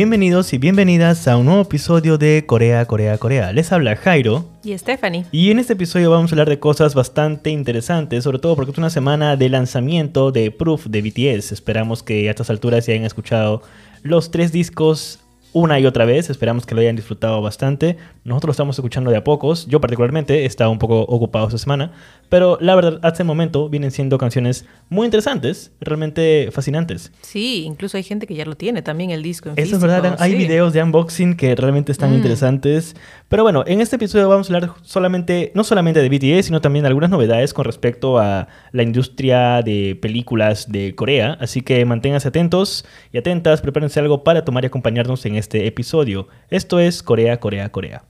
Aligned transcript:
Bienvenidos 0.00 0.54
y 0.54 0.56
bienvenidas 0.56 1.28
a 1.28 1.36
un 1.36 1.44
nuevo 1.44 1.60
episodio 1.60 2.16
de 2.16 2.46
Corea, 2.46 2.86
Corea, 2.86 3.18
Corea. 3.18 3.52
Les 3.52 3.70
habla 3.70 3.96
Jairo. 3.96 4.48
Y 4.64 4.72
Stephanie. 4.78 5.26
Y 5.30 5.50
en 5.50 5.58
este 5.58 5.74
episodio 5.74 6.10
vamos 6.10 6.32
a 6.32 6.34
hablar 6.36 6.48
de 6.48 6.58
cosas 6.58 6.94
bastante 6.94 7.50
interesantes, 7.50 8.24
sobre 8.24 8.38
todo 8.38 8.56
porque 8.56 8.72
es 8.72 8.78
una 8.78 8.88
semana 8.88 9.36
de 9.36 9.50
lanzamiento 9.50 10.32
de 10.32 10.52
Proof 10.52 10.86
de 10.86 11.02
BTS. 11.02 11.52
Esperamos 11.52 12.02
que 12.02 12.28
a 12.28 12.30
estas 12.30 12.48
alturas 12.48 12.86
ya 12.86 12.94
hayan 12.94 13.04
escuchado 13.04 13.60
los 14.02 14.30
tres 14.30 14.52
discos 14.52 15.18
una 15.52 15.78
y 15.80 15.86
otra 15.86 16.04
vez. 16.04 16.30
Esperamos 16.30 16.66
que 16.66 16.74
lo 16.74 16.80
hayan 16.80 16.96
disfrutado 16.96 17.40
bastante. 17.42 17.96
Nosotros 18.24 18.48
lo 18.48 18.52
estamos 18.52 18.78
escuchando 18.78 19.10
de 19.10 19.16
a 19.16 19.24
pocos. 19.24 19.66
Yo 19.66 19.80
particularmente 19.80 20.42
he 20.42 20.46
estado 20.46 20.70
un 20.70 20.78
poco 20.78 21.00
ocupado 21.00 21.46
esta 21.46 21.58
semana. 21.58 21.92
Pero 22.28 22.58
la 22.60 22.76
verdad, 22.76 23.00
hasta 23.02 23.22
el 23.22 23.26
momento 23.26 23.68
vienen 23.68 23.90
siendo 23.90 24.16
canciones 24.16 24.64
muy 24.88 25.04
interesantes, 25.06 25.72
realmente 25.80 26.50
fascinantes. 26.52 27.12
Sí, 27.22 27.64
incluso 27.64 27.96
hay 27.96 28.04
gente 28.04 28.26
que 28.26 28.34
ya 28.34 28.44
lo 28.44 28.56
tiene 28.56 28.82
también 28.82 29.10
el 29.10 29.22
disco. 29.22 29.50
En 29.50 29.58
Eso 29.58 29.76
es 29.76 29.82
verdad, 29.82 30.16
hay 30.20 30.36
videos 30.36 30.72
de 30.72 30.82
unboxing 30.82 31.36
que 31.36 31.56
realmente 31.56 31.90
están 31.90 32.12
mm. 32.12 32.14
interesantes. 32.14 32.94
Pero 33.28 33.42
bueno, 33.42 33.64
en 33.66 33.80
este 33.80 33.96
episodio 33.96 34.28
vamos 34.28 34.48
a 34.48 34.54
hablar 34.54 34.74
solamente, 34.82 35.50
no 35.54 35.64
solamente 35.64 36.00
de 36.00 36.08
BTS, 36.08 36.46
sino 36.46 36.60
también 36.60 36.84
de 36.84 36.88
algunas 36.88 37.10
novedades 37.10 37.52
con 37.52 37.64
respecto 37.64 38.18
a 38.18 38.46
la 38.70 38.82
industria 38.82 39.62
de 39.62 39.98
películas 40.00 40.70
de 40.70 40.94
Corea. 40.94 41.36
Así 41.40 41.62
que 41.62 41.84
manténganse 41.84 42.28
atentos 42.28 42.84
y 43.12 43.18
atentas, 43.18 43.60
prepárense 43.60 43.98
algo 43.98 44.22
para 44.22 44.44
tomar 44.44 44.62
y 44.62 44.68
acompañarnos 44.68 45.26
en 45.26 45.39
este 45.40 45.66
episodio. 45.66 46.28
Esto 46.48 46.78
es 46.78 47.02
Corea, 47.02 47.40
Corea, 47.40 47.72
Corea. 47.72 48.04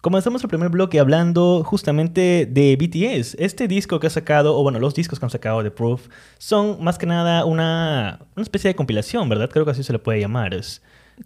Comenzamos 0.00 0.42
el 0.42 0.48
primer 0.48 0.70
bloque 0.70 0.98
hablando 0.98 1.62
justamente 1.62 2.46
de 2.46 2.74
BTS. 2.76 3.36
Este 3.38 3.68
disco 3.68 4.00
que 4.00 4.06
ha 4.06 4.10
sacado, 4.10 4.56
o 4.56 4.62
bueno, 4.62 4.78
los 4.78 4.94
discos 4.94 5.18
que 5.18 5.26
han 5.26 5.30
sacado 5.30 5.62
de 5.62 5.70
Proof, 5.70 6.08
son 6.38 6.82
más 6.82 6.96
que 6.96 7.04
nada 7.04 7.44
una, 7.44 8.20
especie 8.36 8.68
de 8.68 8.74
compilación, 8.74 9.28
¿verdad? 9.28 9.50
Creo 9.50 9.66
que 9.66 9.72
así 9.72 9.82
se 9.82 9.92
le 9.92 9.98
puede 9.98 10.18
llamar. 10.18 10.54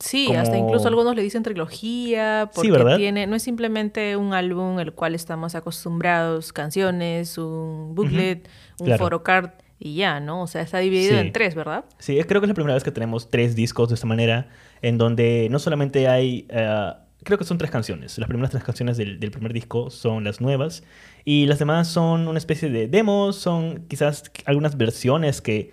Sí, 0.00 0.32
hasta 0.34 0.56
incluso 0.56 0.88
algunos 0.88 1.14
le 1.16 1.22
dicen 1.22 1.42
trilogía, 1.42 2.50
porque 2.54 2.96
tiene, 2.96 3.26
no 3.26 3.36
es 3.36 3.42
simplemente 3.42 4.16
un 4.16 4.34
álbum 4.34 4.78
el 4.80 4.92
cual 4.92 5.14
estamos 5.14 5.54
acostumbrados, 5.54 6.52
canciones, 6.52 7.38
un 7.38 7.94
booklet, 7.94 8.48
un 8.80 8.98
photocard 8.98 9.50
y 9.78 9.96
ya, 9.96 10.20
¿no? 10.20 10.42
O 10.42 10.46
sea, 10.46 10.62
está 10.62 10.78
dividido 10.78 11.18
en 11.18 11.32
tres, 11.32 11.54
¿verdad? 11.54 11.84
Sí, 11.98 12.18
creo 12.26 12.40
que 12.40 12.46
es 12.46 12.48
la 12.48 12.54
primera 12.54 12.74
vez 12.74 12.84
que 12.84 12.92
tenemos 12.92 13.30
tres 13.30 13.54
discos 13.54 13.88
de 13.88 13.96
esta 13.96 14.06
manera, 14.06 14.48
en 14.82 14.98
donde 14.98 15.48
no 15.50 15.58
solamente 15.58 16.08
hay... 16.08 16.46
Eh, 16.48 16.92
creo 17.24 17.38
que 17.38 17.44
son 17.44 17.58
tres 17.58 17.70
canciones. 17.70 18.18
Las 18.18 18.28
primeras 18.28 18.50
tres 18.50 18.62
canciones 18.62 18.96
del, 18.96 19.18
primer 19.18 19.52
disco 19.52 19.90
son 19.90 20.24
las 20.24 20.40
nuevas 20.40 20.84
y 21.24 21.46
las 21.46 21.58
demás 21.58 21.88
son 21.88 22.28
una 22.28 22.38
especie 22.38 22.70
de 22.70 22.86
demos, 22.86 23.36
son 23.36 23.86
quizás 23.88 24.30
algunas 24.44 24.76
versiones 24.76 25.40
que, 25.40 25.72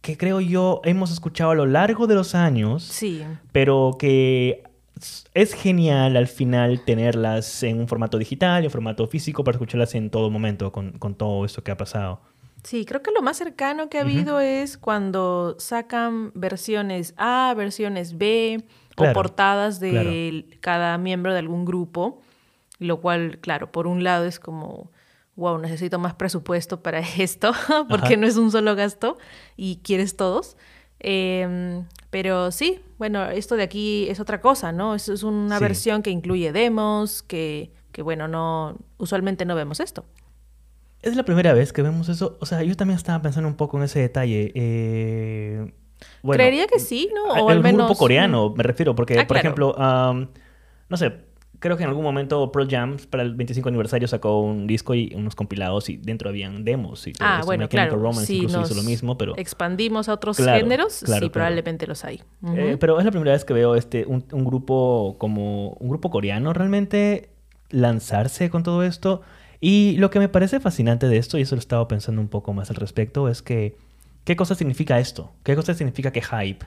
que 0.00 0.16
creo 0.16 0.40
yo 0.40 0.80
hemos 0.84 1.10
escuchado 1.10 1.50
a 1.50 1.54
lo 1.54 1.66
largo 1.66 2.06
de 2.06 2.14
los 2.14 2.34
años, 2.34 2.82
sí. 2.82 3.22
pero 3.52 3.96
que 3.98 4.62
es 5.34 5.54
genial 5.54 6.16
al 6.16 6.26
final 6.26 6.84
tenerlas 6.84 7.62
en 7.62 7.78
un 7.78 7.88
formato 7.88 8.18
digital, 8.18 8.64
en 8.64 8.70
formato 8.70 9.06
físico, 9.06 9.44
para 9.44 9.56
escucharlas 9.56 9.94
en 9.94 10.10
todo 10.10 10.30
momento 10.30 10.72
con, 10.72 10.92
con 10.92 11.14
todo 11.14 11.44
esto 11.44 11.62
que 11.62 11.70
ha 11.70 11.76
pasado. 11.76 12.20
Sí, 12.62 12.84
creo 12.84 13.02
que 13.02 13.10
lo 13.10 13.22
más 13.22 13.38
cercano 13.38 13.88
que 13.88 13.98
ha 13.98 14.02
habido 14.02 14.40
es 14.40 14.76
cuando 14.76 15.56
sacan 15.58 16.30
versiones 16.34 17.14
A, 17.16 17.54
versiones 17.56 18.18
B, 18.18 18.62
o 18.96 19.12
portadas 19.12 19.80
de 19.80 20.58
cada 20.60 20.98
miembro 20.98 21.32
de 21.32 21.38
algún 21.38 21.64
grupo, 21.64 22.20
lo 22.78 23.00
cual, 23.00 23.38
claro, 23.40 23.72
por 23.72 23.86
un 23.86 24.04
lado 24.04 24.26
es 24.26 24.38
como, 24.38 24.90
wow, 25.40 25.58
necesito 25.58 25.98
más 25.98 26.14
presupuesto 26.14 26.82
para 26.82 27.00
esto, 27.18 27.52
porque 27.88 28.16
no 28.16 28.26
es 28.26 28.36
un 28.36 28.52
solo 28.52 28.76
gasto 28.76 29.18
y 29.56 29.80
quieres 29.82 30.16
todos. 30.16 30.56
Em, 31.00 31.86
pero 32.10 32.52
sí, 32.52 32.80
bueno, 32.98 33.24
esto 33.30 33.56
de 33.56 33.62
aquí 33.62 34.06
es 34.08 34.20
otra 34.20 34.42
cosa, 34.42 34.70
¿no? 34.70 34.94
Es, 34.94 35.08
es 35.08 35.22
una 35.22 35.58
versión 35.58 36.02
que 36.02 36.10
incluye 36.10 36.52
demos, 36.52 37.22
que, 37.22 37.72
que, 37.90 38.02
bueno, 38.02 38.28
no, 38.28 38.76
usualmente 38.98 39.46
no 39.46 39.54
vemos 39.54 39.80
esto. 39.80 40.04
Es 41.00 41.16
la 41.16 41.24
primera 41.24 41.54
vez 41.54 41.72
que 41.72 41.80
vemos 41.80 42.10
eso. 42.10 42.36
O 42.40 42.46
sea, 42.46 42.62
yo 42.62 42.76
también 42.76 42.98
estaba 42.98 43.22
pensando 43.22 43.48
un 43.48 43.56
poco 43.56 43.78
en 43.78 43.84
ese 43.84 44.00
detalle. 44.00 44.52
Eh, 44.54 45.72
Creería 46.22 46.66
que 46.66 46.78
sí, 46.78 47.08
¿no? 47.14 47.32
O 47.32 47.50
el 47.50 47.56
al 47.56 47.62
menos... 47.62 47.86
grupo 47.86 47.98
coreano, 47.98 48.52
me 48.54 48.62
refiero, 48.62 48.94
porque, 48.94 49.18
ah, 49.18 49.26
por 49.26 49.38
ejemplo, 49.38 49.74
no 49.78 50.96
sé, 50.96 51.29
creo 51.60 51.76
que 51.76 51.84
en 51.84 51.88
algún 51.88 52.02
momento 52.02 52.50
Pro 52.50 52.66
Jam 52.68 52.96
para 53.08 53.22
el 53.22 53.34
25 53.34 53.68
aniversario 53.68 54.08
sacó 54.08 54.40
un 54.40 54.66
disco 54.66 54.94
y 54.94 55.12
unos 55.14 55.36
compilados 55.36 55.88
y 55.88 55.96
dentro 55.96 56.28
habían 56.28 56.64
demos 56.64 57.06
y 57.06 57.12
todo 57.12 57.28
ah, 57.28 57.42
bueno, 57.44 57.68
claro. 57.68 57.96
Romance 57.96 58.34
incluso 58.34 58.62
hizo 58.62 58.74
lo 58.74 58.82
mismo, 58.82 59.16
pero... 59.16 59.36
expandimos 59.36 60.08
a 60.08 60.14
otros 60.14 60.38
géneros, 60.38 60.92
sí, 60.92 61.28
probablemente 61.28 61.86
los 61.86 62.04
hay. 62.04 62.22
Eh, 62.56 62.76
pero 62.80 62.98
es 62.98 63.04
la 63.04 63.12
primera 63.12 63.32
vez 63.32 63.44
que 63.44 63.54
veo 63.54 63.76
este 63.76 64.04
un, 64.06 64.24
un, 64.32 64.44
grupo 64.44 65.14
como... 65.18 65.70
un 65.74 65.88
grupo 65.88 66.10
coreano 66.10 66.52
realmente 66.52 67.30
lanzarse 67.70 68.50
con 68.50 68.62
todo 68.62 68.82
esto. 68.82 69.22
Y 69.60 69.96
lo 69.98 70.10
que 70.10 70.18
me 70.18 70.28
parece 70.28 70.58
fascinante 70.58 71.06
de 71.06 71.18
esto, 71.18 71.38
y 71.38 71.42
eso 71.42 71.54
lo 71.54 71.58
he 71.58 71.60
estado 71.60 71.86
pensando 71.86 72.20
un 72.20 72.28
poco 72.28 72.54
más 72.54 72.70
al 72.70 72.76
respecto, 72.76 73.28
es 73.28 73.42
que 73.42 73.76
¿Qué 74.24 74.36
cosa 74.36 74.54
significa 74.54 74.98
esto? 74.98 75.32
¿Qué 75.42 75.56
cosa 75.56 75.74
significa 75.74 76.12
que 76.12 76.22
Hype, 76.22 76.66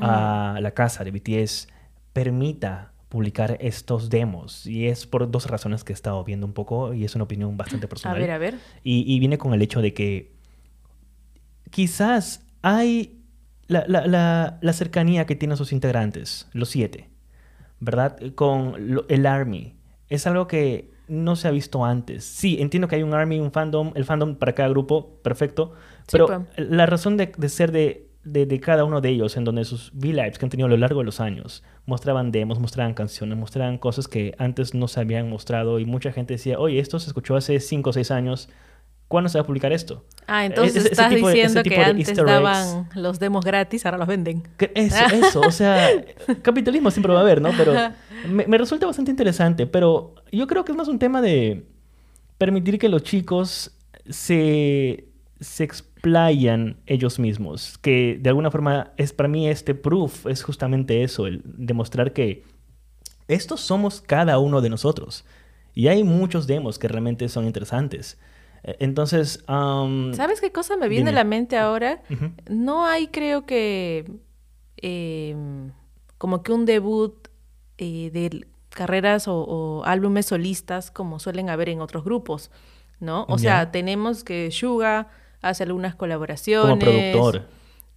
a 0.00 0.58
la 0.60 0.70
casa 0.72 1.04
de 1.04 1.10
BTS, 1.10 1.68
permita 2.12 2.91
publicar 3.12 3.58
estos 3.60 4.08
demos? 4.08 4.66
Y 4.66 4.86
es 4.86 5.06
por 5.06 5.30
dos 5.30 5.46
razones 5.46 5.84
que 5.84 5.92
he 5.92 5.94
estado 5.94 6.24
viendo 6.24 6.46
un 6.46 6.54
poco 6.54 6.94
y 6.94 7.04
es 7.04 7.14
una 7.14 7.24
opinión 7.24 7.58
bastante 7.58 7.86
personal. 7.86 8.16
A 8.16 8.20
ver, 8.20 8.30
a 8.30 8.38
ver. 8.38 8.54
Y, 8.82 9.18
viene 9.18 9.36
con 9.36 9.52
el 9.52 9.60
hecho 9.60 9.82
de 9.82 9.92
que 9.92 10.32
quizás 11.70 12.46
hay 12.62 13.22
la, 13.68 14.72
cercanía 14.72 15.26
que 15.26 15.36
tienen 15.36 15.58
sus 15.58 15.72
integrantes, 15.72 16.48
los 16.54 16.70
siete, 16.70 17.10
¿verdad? 17.80 18.16
Con 18.34 19.04
el 19.08 19.26
Army. 19.26 19.76
Es 20.08 20.26
algo 20.26 20.46
que 20.46 20.90
no 21.06 21.36
se 21.36 21.48
ha 21.48 21.50
visto 21.50 21.84
antes. 21.84 22.24
Sí, 22.24 22.56
entiendo 22.60 22.88
que 22.88 22.96
hay 22.96 23.02
un 23.02 23.12
army, 23.12 23.40
un 23.40 23.52
fandom, 23.52 23.92
el 23.94 24.06
fandom 24.06 24.36
para 24.36 24.54
cada 24.54 24.70
grupo, 24.70 25.20
perfecto. 25.22 25.74
Pero 26.10 26.26
pues. 26.26 26.40
la 26.56 26.86
razón 26.86 27.18
de, 27.18 27.30
ser 27.48 27.72
de, 27.72 28.08
de, 28.24 28.60
cada 28.60 28.84
uno 28.84 29.02
de 29.02 29.10
ellos, 29.10 29.36
en 29.36 29.44
donde 29.44 29.66
sus 29.66 29.92
V-Lives 29.92 30.38
que 30.38 30.46
han 30.46 30.50
tenido 30.50 30.66
a 30.66 30.70
lo 30.70 30.78
largo 30.78 31.00
de 31.00 31.04
los 31.04 31.20
años, 31.20 31.62
mostraban 31.86 32.30
demos, 32.30 32.58
mostraban 32.58 32.94
canciones, 32.94 33.36
mostraban 33.36 33.78
cosas 33.78 34.08
que 34.08 34.34
antes 34.38 34.74
no 34.74 34.88
se 34.88 35.00
habían 35.00 35.28
mostrado 35.28 35.78
y 35.78 35.84
mucha 35.84 36.12
gente 36.12 36.34
decía, 36.34 36.58
oye, 36.58 36.78
esto 36.78 36.98
se 36.98 37.08
escuchó 37.08 37.36
hace 37.36 37.58
5 37.60 37.90
o 37.90 37.92
6 37.92 38.10
años. 38.10 38.48
¿Cuándo 39.08 39.28
se 39.28 39.36
va 39.36 39.42
a 39.42 39.46
publicar 39.46 39.72
esto? 39.72 40.06
Ah, 40.26 40.46
entonces 40.46 40.86
estás 40.86 41.14
diciendo 41.14 41.62
que 41.62 41.76
antes 41.76 42.16
daban 42.16 42.88
los 42.94 43.18
demos 43.18 43.44
gratis, 43.44 43.84
ahora 43.84 43.98
los 43.98 44.08
venden. 44.08 44.42
Eso, 44.74 45.04
eso. 45.12 45.40
O 45.40 45.50
sea, 45.50 45.90
capitalismo 46.40 46.90
siempre 46.90 47.12
va 47.12 47.18
a 47.18 47.22
haber, 47.22 47.42
¿no? 47.42 47.50
Pero 47.54 47.74
me, 48.26 48.56
resulta 48.56 48.86
bastante 48.86 49.10
interesante, 49.10 49.66
pero 49.66 50.14
yo 50.30 50.46
creo 50.46 50.64
que 50.64 50.72
es 50.72 50.78
más 50.78 50.88
un 50.88 50.98
tema 50.98 51.20
de 51.20 51.66
permitir 52.38 52.78
que 52.78 52.88
los 52.88 53.02
chicos 53.02 53.76
se, 54.08 55.08
se 55.40 55.64
explayan 56.02 56.78
ellos 56.86 57.20
mismos, 57.20 57.78
que 57.78 58.18
de 58.20 58.28
alguna 58.28 58.50
forma 58.50 58.90
es 58.96 59.12
para 59.12 59.28
mí 59.28 59.48
este 59.48 59.72
proof, 59.72 60.26
es 60.26 60.42
justamente 60.42 61.04
eso, 61.04 61.28
el 61.28 61.42
demostrar 61.44 62.12
que 62.12 62.42
estos 63.28 63.60
somos 63.60 64.00
cada 64.00 64.40
uno 64.40 64.60
de 64.60 64.68
nosotros. 64.68 65.24
Y 65.74 65.86
hay 65.86 66.02
muchos 66.02 66.48
demos 66.48 66.80
que 66.80 66.88
realmente 66.88 67.28
son 67.28 67.46
interesantes. 67.46 68.18
E, 68.64 68.76
entonces... 68.80 69.44
¿Sabes 69.46 70.40
qué 70.40 70.50
cosa 70.50 70.76
me 70.76 70.88
viene 70.88 71.10
a 71.10 71.12
la 71.12 71.22
mente 71.22 71.56
ahora? 71.56 72.02
No 72.50 72.84
hay, 72.84 73.06
creo 73.06 73.46
que, 73.46 74.10
em, 74.78 75.70
como 76.18 76.42
que 76.42 76.50
un 76.50 76.64
debut 76.64 77.28
eh, 77.78 78.10
de 78.12 78.48
carreras 78.70 79.26
o, 79.28 79.82
álbumes 79.84 80.26
solistas 80.26 80.90
como 80.90 81.20
suelen 81.20 81.48
haber 81.48 81.68
en 81.68 81.80
otros 81.80 82.02
grupos, 82.02 82.50
¿no? 82.98 83.24
O 83.28 83.38
sea, 83.38 83.70
tenemos 83.70 84.24
que 84.24 84.50
Suga 84.50 85.08
hace 85.42 85.64
algunas 85.64 85.94
colaboraciones. 85.94 86.70
Como 86.70 86.78
productor. 86.78 87.42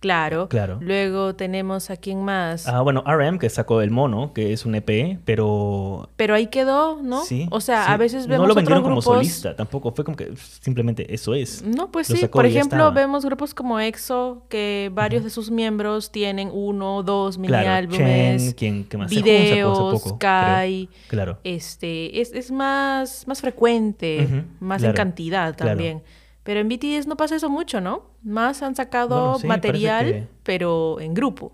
Claro. 0.06 0.50
Claro. 0.50 0.78
Luego 0.82 1.36
tenemos 1.36 1.90
a 1.90 1.98
quién 1.98 2.24
más. 2.24 2.68
Ah, 2.68 2.82
bueno, 2.82 3.04
RM, 3.08 3.40
que 3.40 3.50
sacó 3.50 3.82
El 3.82 3.90
Mono, 3.90 4.34
que 4.34 4.54
es 4.54 4.64
un 4.64 4.76
EP, 4.76 5.20
pero... 5.26 6.10
Pero 6.16 6.36
ahí 6.36 6.46
quedó, 6.46 7.02
¿no? 7.02 7.24
Sí. 7.24 7.48
O 7.50 7.60
sea, 7.60 7.92
a 7.92 7.98
veces 7.98 8.28
vemos 8.28 8.44
No 8.44 8.50
lo 8.50 8.54
vendieron 8.54 8.84
como 8.84 9.02
solista, 9.02 9.56
tampoco. 9.56 9.92
Fue 9.94 10.06
como 10.06 10.16
que 10.16 10.34
simplemente 10.62 11.12
eso 11.12 11.34
es. 11.34 11.64
No, 11.64 11.92
pues 11.92 12.06
sí. 12.06 12.28
Por 12.28 12.46
ejemplo, 12.46 12.92
vemos 12.92 13.26
grupos 13.26 13.56
como 13.56 13.80
EXO, 13.80 14.44
que 14.48 14.92
varios 14.94 15.24
de 15.24 15.32
sus 15.32 15.50
miembros 15.50 16.12
tienen 16.12 16.52
uno, 16.54 17.02
dos 17.02 17.40
mini 17.40 17.56
álbumes. 17.56 18.54
¿quién, 18.56 18.88
más? 18.98 19.10
Videos, 19.10 20.14
Kai. 20.20 20.88
Claro. 21.08 21.40
Este, 21.44 22.22
es, 22.22 22.32
es 22.32 22.52
más, 22.52 23.28
más 23.28 23.42
frecuente, 23.42 24.46
más 24.60 24.84
en 24.84 24.94
cantidad 24.94 25.56
también. 25.56 26.04
Pero 26.46 26.60
en 26.60 26.70
BTS 26.70 27.08
no 27.08 27.18
pasa 27.18 27.36
eso 27.36 27.50
mucho, 27.50 27.82
¿no? 27.82 28.12
Más 28.22 28.62
han 28.62 28.76
sacado 28.76 29.40
material, 29.46 30.30
pero 30.44 31.00
en 31.02 31.16
grupo. 31.16 31.52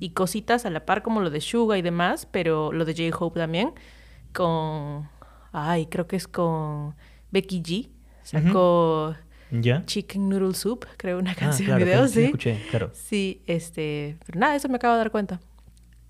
Y 0.00 0.10
cositas 0.10 0.64
a 0.64 0.70
la 0.70 0.86
par 0.86 1.02
como 1.02 1.20
lo 1.20 1.28
de 1.28 1.40
Suga 1.40 1.76
y 1.76 1.82
demás, 1.82 2.26
pero 2.30 2.72
lo 2.72 2.84
de 2.84 2.94
J-Hope 2.94 3.40
también. 3.40 3.72
con. 4.32 5.08
Ay, 5.52 5.86
creo 5.86 6.06
que 6.06 6.16
es 6.16 6.28
con 6.28 6.94
Becky 7.30 7.62
G. 7.62 7.88
Sacó. 8.22 9.14
¿Ya? 9.50 9.84
Chicken 9.86 10.28
Noodle 10.28 10.54
Soup, 10.54 10.84
creo, 10.98 11.18
una 11.18 11.32
ah, 11.32 11.34
canción 11.34 11.72
ah, 11.72 11.76
video, 11.76 12.06
sí. 12.06 12.24
escuché, 12.24 12.60
claro. 12.68 12.90
Sí, 12.92 13.42
este. 13.46 14.18
Pero 14.26 14.40
nada, 14.40 14.56
eso 14.56 14.68
me 14.68 14.76
acabo 14.76 14.92
de 14.92 14.98
dar 14.98 15.10
cuenta. 15.10 15.40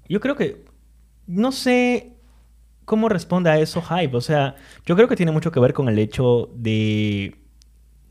Yo 0.09 0.19
creo 0.21 0.35
que. 0.35 0.65
No 1.29 1.53
sé 1.53 2.15
cómo 2.85 3.09
responde 3.09 3.51
a 3.51 3.59
eso 3.59 3.81
hype. 3.81 4.17
O 4.17 4.21
sea, 4.21 4.57
yo 4.85 4.97
creo 4.97 5.07
que 5.07 5.15
tiene 5.15 5.31
mucho 5.31 5.53
que 5.53 5.61
ver 5.61 5.73
con 5.73 5.89
el 5.89 6.01
hecho 6.01 6.51
de. 6.55 7.38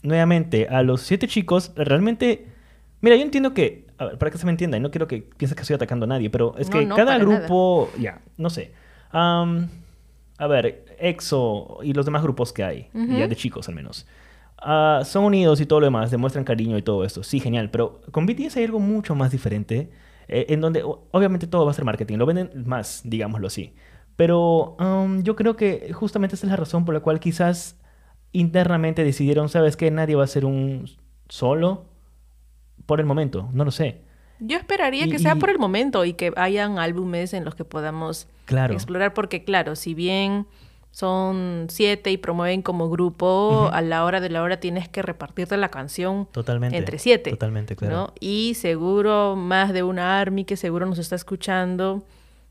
Nuevamente, 0.08 0.68
a 0.70 0.84
los 0.84 1.02
siete 1.02 1.28
chicos, 1.28 1.74
realmente. 1.76 2.48
Mira, 3.02 3.18
yo 3.18 3.24
entiendo 3.24 3.54
que. 3.54 3.88
para 3.98 4.32
que 4.32 4.38
se 4.38 4.46
me 4.46 4.52
entienda, 4.52 4.78
y 4.78 4.80
no 4.80 4.90
quiero 4.90 5.06
que 5.06 5.22
pienses 5.22 5.54
que 5.54 5.64
estoy 5.64 5.76
atacando 5.76 6.06
a 6.06 6.08
nadie, 6.08 6.30
pero 6.30 6.56
es 6.58 6.70
que 6.70 6.88
cada 6.88 7.18
grupo. 7.18 7.90
Ya, 8.00 8.22
no 8.38 8.50
sé. 8.50 8.72
a 9.12 10.48
ver, 10.48 10.86
EXO 10.98 11.80
y 11.84 11.92
los 11.92 12.06
demás 12.06 12.24
grupos 12.24 12.54
que 12.54 12.64
hay, 12.64 12.90
ya 12.94 13.28
de 13.28 13.36
chicos 13.36 13.68
al 13.68 13.76
menos. 13.76 14.08
Ah, 14.60 15.02
son 15.04 15.26
unidos 15.26 15.60
y 15.60 15.66
todo 15.66 15.82
lo 15.82 15.88
demás, 15.88 16.10
demuestran 16.10 16.46
cariño 16.46 16.78
y 16.78 16.82
todo 16.82 17.04
esto. 17.04 17.22
Sí, 17.22 17.42
genial. 17.42 17.70
Pero 17.70 18.02
con 18.12 18.26
BTS 18.26 18.56
hay 18.56 18.64
algo 18.64 18.80
mucho 18.80 19.14
más 19.14 19.32
diferente. 19.32 19.90
Eh, 20.30 20.48
en 20.50 20.62
donde 20.62 20.84
obviamente 20.84 21.48
todo 21.48 21.66
va 21.66 21.72
a 21.72 21.74
ser 21.74 21.84
marketing. 21.84 22.18
Lo 22.18 22.26
venden 22.26 22.64
más, 22.66 23.02
digámoslo 23.04 23.48
así. 23.48 23.74
Pero 24.16 24.78
um, 24.80 25.22
yo 25.22 25.36
creo 25.36 25.58
que 25.58 25.92
justamente 25.94 26.36
esa 26.36 26.48
es 26.48 26.52
la 26.52 26.58
razón 26.58 26.86
por 26.86 26.94
la 26.96 27.02
cual 27.02 27.20
quizás 27.20 27.78
internamente 28.32 29.04
decidieron, 29.04 29.50
¿sabes 29.50 29.78
qué? 29.78 29.92
Nadie 29.92 30.16
va 30.16 30.24
a 30.24 30.28
ser 30.28 30.46
un 30.46 30.90
solo 31.30 31.86
por 32.86 33.00
el 33.00 33.06
momento. 33.06 33.50
No 33.54 33.66
lo 33.66 33.72
sé. 33.72 34.02
Yo 34.40 34.58
esperaría 34.58 35.08
que 35.08 35.18
sea 35.18 35.36
por 35.36 35.50
el 35.50 35.58
momento 35.58 36.06
y 36.06 36.14
que 36.14 36.32
hayan 36.36 36.78
álbumes 36.78 37.34
en 37.34 37.44
los 37.44 37.56
que 37.56 37.66
podamos 37.66 38.28
explorar. 38.48 39.14
Porque 39.14 39.44
claro, 39.44 39.76
si 39.76 39.96
bien 39.96 40.46
son 40.92 41.68
siete 41.70 42.12
y 42.12 42.18
promueven 42.18 42.62
como 42.62 42.90
grupo, 42.90 43.70
a 43.72 43.82
la 43.82 44.04
hora 44.06 44.20
de 44.20 44.30
la 44.30 44.44
hora 44.44 44.60
tienes 44.60 44.90
que 44.90 45.02
repartirte 45.02 45.58
la 45.58 45.70
canción 45.70 46.28
totalmente, 46.32 46.78
entre 46.78 47.00
siete. 47.00 47.32
Totalmente, 47.32 47.76
claro. 47.76 48.14
Y 48.20 48.54
seguro 48.56 49.36
más 49.36 49.74
de 49.74 49.84
una 49.84 50.20
Army 50.20 50.46
que 50.46 50.56
seguro 50.56 50.86
nos 50.86 51.00
está 51.00 51.16
escuchando 51.16 52.04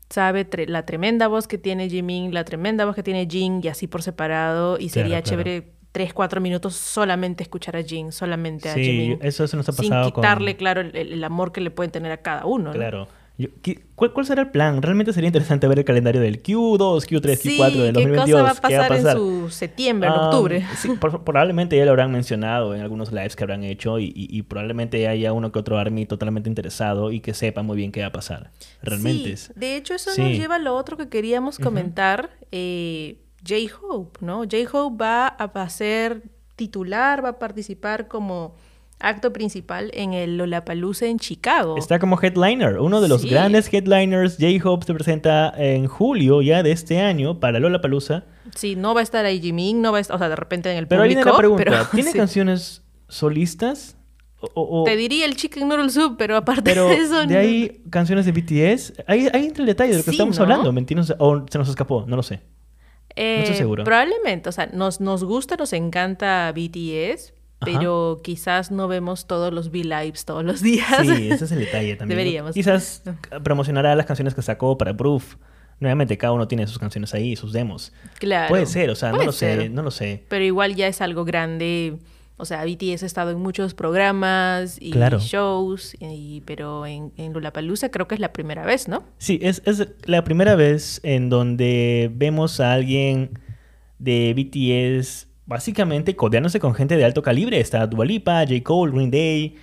sabe 0.09 0.47
la 0.67 0.85
tremenda 0.85 1.27
voz 1.27 1.47
que 1.47 1.57
tiene 1.57 1.89
Jimin, 1.89 2.33
la 2.33 2.43
tremenda 2.43 2.85
voz 2.85 2.95
que 2.95 3.03
tiene 3.03 3.27
Jin 3.29 3.61
y 3.63 3.67
así 3.67 3.87
por 3.87 4.01
separado 4.01 4.77
y 4.79 4.89
sería 4.89 5.21
chévere 5.21 5.73
tres, 5.91 6.13
cuatro 6.13 6.41
minutos 6.41 6.75
solamente 6.75 7.43
escuchar 7.43 7.75
a 7.75 7.83
Jin, 7.83 8.11
solamente 8.11 8.69
a 8.69 8.73
Jimin. 8.73 9.19
Sí, 9.19 9.27
eso, 9.27 9.43
eso 9.43 9.57
nos 9.57 9.67
ha 9.69 9.73
pasado 9.73 10.05
Sin 10.05 10.13
quitarle, 10.13 10.55
claro, 10.55 10.81
el, 10.81 10.95
el, 10.95 11.23
amor 11.23 11.51
que 11.51 11.61
le 11.61 11.71
pueden 11.71 11.91
tener 11.91 12.11
a 12.11 12.17
cada 12.17 12.45
uno. 12.45 12.71
Claro. 12.71 13.07
¿Cuál, 13.95 14.25
será 14.25 14.41
el 14.41 14.49
plan? 14.49 14.81
Realmente 14.81 15.13
sería 15.13 15.27
interesante 15.27 15.67
ver 15.67 15.79
el 15.79 15.85
calendario 15.85 16.21
del 16.21 16.41
Q2, 16.41 17.05
Q3, 17.05 17.21
Q4 17.21 17.71
del 17.71 17.93
2022. 17.93 18.25
¿Qué 18.25 18.31
cosa 18.31 18.43
va 18.43 18.49
a 18.49 18.55
pasar, 18.55 18.93
en 18.93 19.11
su 19.11 19.49
septiembre, 19.49 20.09
en 20.09 20.15
ah, 20.15 20.25
octubre? 20.25 20.65
Sí, 20.75 20.89
probablemente 20.99 21.77
ya 21.77 21.85
lo 21.85 21.91
habrán 21.91 22.11
mencionado 22.11 22.73
en 22.73 22.81
algunos 22.81 23.11
lives 23.11 23.35
que 23.35 23.43
habrán 23.43 23.63
hecho 23.63 23.99
y, 23.99 24.41
probablemente 24.47 25.07
haya 25.07 25.33
uno 25.33 25.51
que 25.51 25.59
otro 25.59 25.77
ARMY 25.77 26.05
totalmente 26.05 26.49
interesado 26.49 27.11
y 27.11 27.19
que 27.19 27.33
sepa 27.33 27.61
muy 27.61 27.77
bien 27.77 27.91
qué 27.91 28.01
va 28.01 28.07
a 28.07 28.11
pasar. 28.11 28.51
Realmente. 28.81 29.37
Sí, 29.37 29.51
de 29.55 29.75
hecho 29.75 29.93
eso 29.93 30.09
nos 30.17 30.31
lleva 30.31 30.55
a 30.55 30.59
lo 30.59 30.75
otro 30.75 30.97
que 30.97 31.09
queríamos 31.09 31.59
comentar. 31.59 32.31
Eh, 32.51 33.21
J-Hope, 33.47 34.25
¿no? 34.25 34.43
J-Hope 34.43 34.97
va 35.01 35.27
a 35.27 35.69
ser 35.69 36.23
titular, 36.55 37.23
va 37.23 37.29
a 37.29 37.39
participar 37.39 38.07
como 38.07 38.55
acto 38.99 39.31
principal 39.31 39.91
en 39.93 40.13
el 40.13 40.37
Lollapalooza 40.37 41.05
en 41.05 41.19
Chicago. 41.19 41.77
Está 41.77 41.99
como 41.99 42.19
headliner, 42.21 42.79
uno 42.79 43.01
de 43.01 43.07
los 43.07 43.25
grandes 43.25 43.71
headliners. 43.71 44.37
J-Hope 44.39 44.85
se 44.85 44.93
presenta 44.93 45.53
en 45.57 45.87
julio 45.87 46.41
ya 46.41 46.63
de 46.63 46.71
este 46.71 46.99
año 46.99 47.39
para 47.39 47.59
Lollapalooza. 47.59 48.23
Sí, 48.55 48.75
no 48.75 48.93
va 48.93 49.01
a 49.01 49.03
estar 49.03 49.25
ahí 49.25 49.39
Jimin, 49.39 49.81
no 49.81 49.91
va 49.91 49.99
a 49.99 50.01
estar, 50.01 50.15
o 50.15 50.19
sea, 50.19 50.29
de 50.29 50.35
repente 50.35 50.71
en 50.71 50.77
el 50.77 50.87
pero 50.87 51.01
público. 51.01 51.21
Pero 51.21 51.31
la 51.31 51.37
pregunta, 51.37 51.89
¿tiene 51.93 52.11
canciones 52.13 52.83
solistas? 53.07 53.97
O, 54.39 54.83
Te 54.83 54.95
diría 54.95 55.25
el 55.25 55.35
Chicken 55.35 55.67
Noodle 55.67 55.89
Soup, 55.89 56.15
pero 56.15 56.37
aparte 56.37 56.75
de 56.75 56.93
eso... 56.93 57.25
de 57.25 57.37
ahí 57.37 57.81
canciones 57.89 58.25
de 58.25 58.31
BTS. 58.31 58.93
Ahí, 59.07 59.27
ahí 59.33 59.47
entra 59.47 59.63
el 59.63 59.67
detalle 59.67 59.91
de 59.91 59.97
lo 59.97 60.03
que 60.03 60.11
estamos 60.11 60.39
hablando, 60.39 60.71
¿me 60.71 60.79
entiendes? 60.79 61.13
O 61.17 61.43
se 61.49 61.57
nos 61.57 61.67
escapó, 61.69 62.05
no 62.07 62.15
lo 62.15 62.21
sé. 62.21 62.35
no 62.35 63.23
estoy 63.23 63.55
eh, 63.55 63.57
seguro. 63.57 63.83
Probablemente, 63.83 64.47
o 64.49 64.51
sea, 64.51 64.67
nos, 64.67 65.01
nos 65.01 65.23
gusta, 65.23 65.55
nos 65.55 65.73
encanta 65.73 66.51
BTS, 66.51 67.33
pero 67.59 68.21
quizás 68.23 68.71
no 68.71 68.87
vemos 68.87 69.25
todos 69.25 69.53
los 69.53 69.67
V-Lives 69.67 70.25
todos 70.25 70.43
los 70.43 70.61
días. 70.61 70.85
Sí, 71.01 71.29
ese 71.31 71.45
es 71.45 71.51
el 71.51 71.59
detalle 71.59 71.95
también. 71.95 72.17
Deberíamos. 72.17 72.53
Quizás 72.53 73.03
promocionará 73.43 73.95
las 73.95 74.05
canciones 74.05 74.35
que 74.35 74.41
sacó 74.41 74.77
para 74.77 74.95
Proof. 74.95 75.35
Nuevamente, 75.79 76.17
cada 76.17 76.33
uno 76.33 76.47
tiene 76.47 76.65
sus 76.65 76.79
canciones 76.79 77.13
ahí, 77.13 77.35
sus 77.35 77.53
demos. 77.53 77.93
Claro. 78.19 78.49
Puede 78.49 78.65
ser, 78.65 78.89
o 78.89 78.95
sea, 78.95 79.11
no 79.11 79.23
lo 79.23 79.31
sé, 79.31 79.69
no 79.69 79.83
lo 79.83 79.91
sé. 79.91 80.25
Pero 80.27 80.43
igual 80.43 80.75
ya 80.75 80.87
es 80.87 81.01
algo 81.01 81.23
grande. 81.23 81.97
O 82.39 82.45
sea, 82.45 82.63
BTS 82.65 83.01
ha 83.01 83.05
estado 83.07 83.31
en 83.31 83.39
muchos 83.39 83.73
programas 83.73 84.79
y 84.79 84.91
shows, 84.91 85.95
y, 85.99 86.41
pero 86.45 86.85
en, 86.85 87.11
en 87.17 87.33
Lollapalooza 87.33 87.89
creo 87.89 88.07
que 88.07 88.13
es 88.13 88.21
la 88.21 88.31
primera 88.31 88.63
vez, 88.63 88.87
¿no? 88.87 89.03
Sí, 89.17 89.39
es, 89.41 89.63
es 89.65 89.87
la 90.05 90.23
primera 90.23 90.55
vez 90.55 90.99
en 91.03 91.29
donde 91.29 92.11
vemos 92.13 92.59
a 92.59 92.73
alguien 92.73 93.39
de 93.97 94.35
BTS 94.35 95.27
básicamente 95.47 96.15
codeándose 96.15 96.59
con 96.59 96.75
gente 96.75 96.95
de 96.95 97.05
alto 97.05 97.23
calibre. 97.23 97.59
Está 97.59 97.87
Dua 97.87 98.05
Lipa, 98.05 98.45
J. 98.47 98.61
Cole, 98.63 98.91
Green 98.91 99.09
Day. 99.09 99.55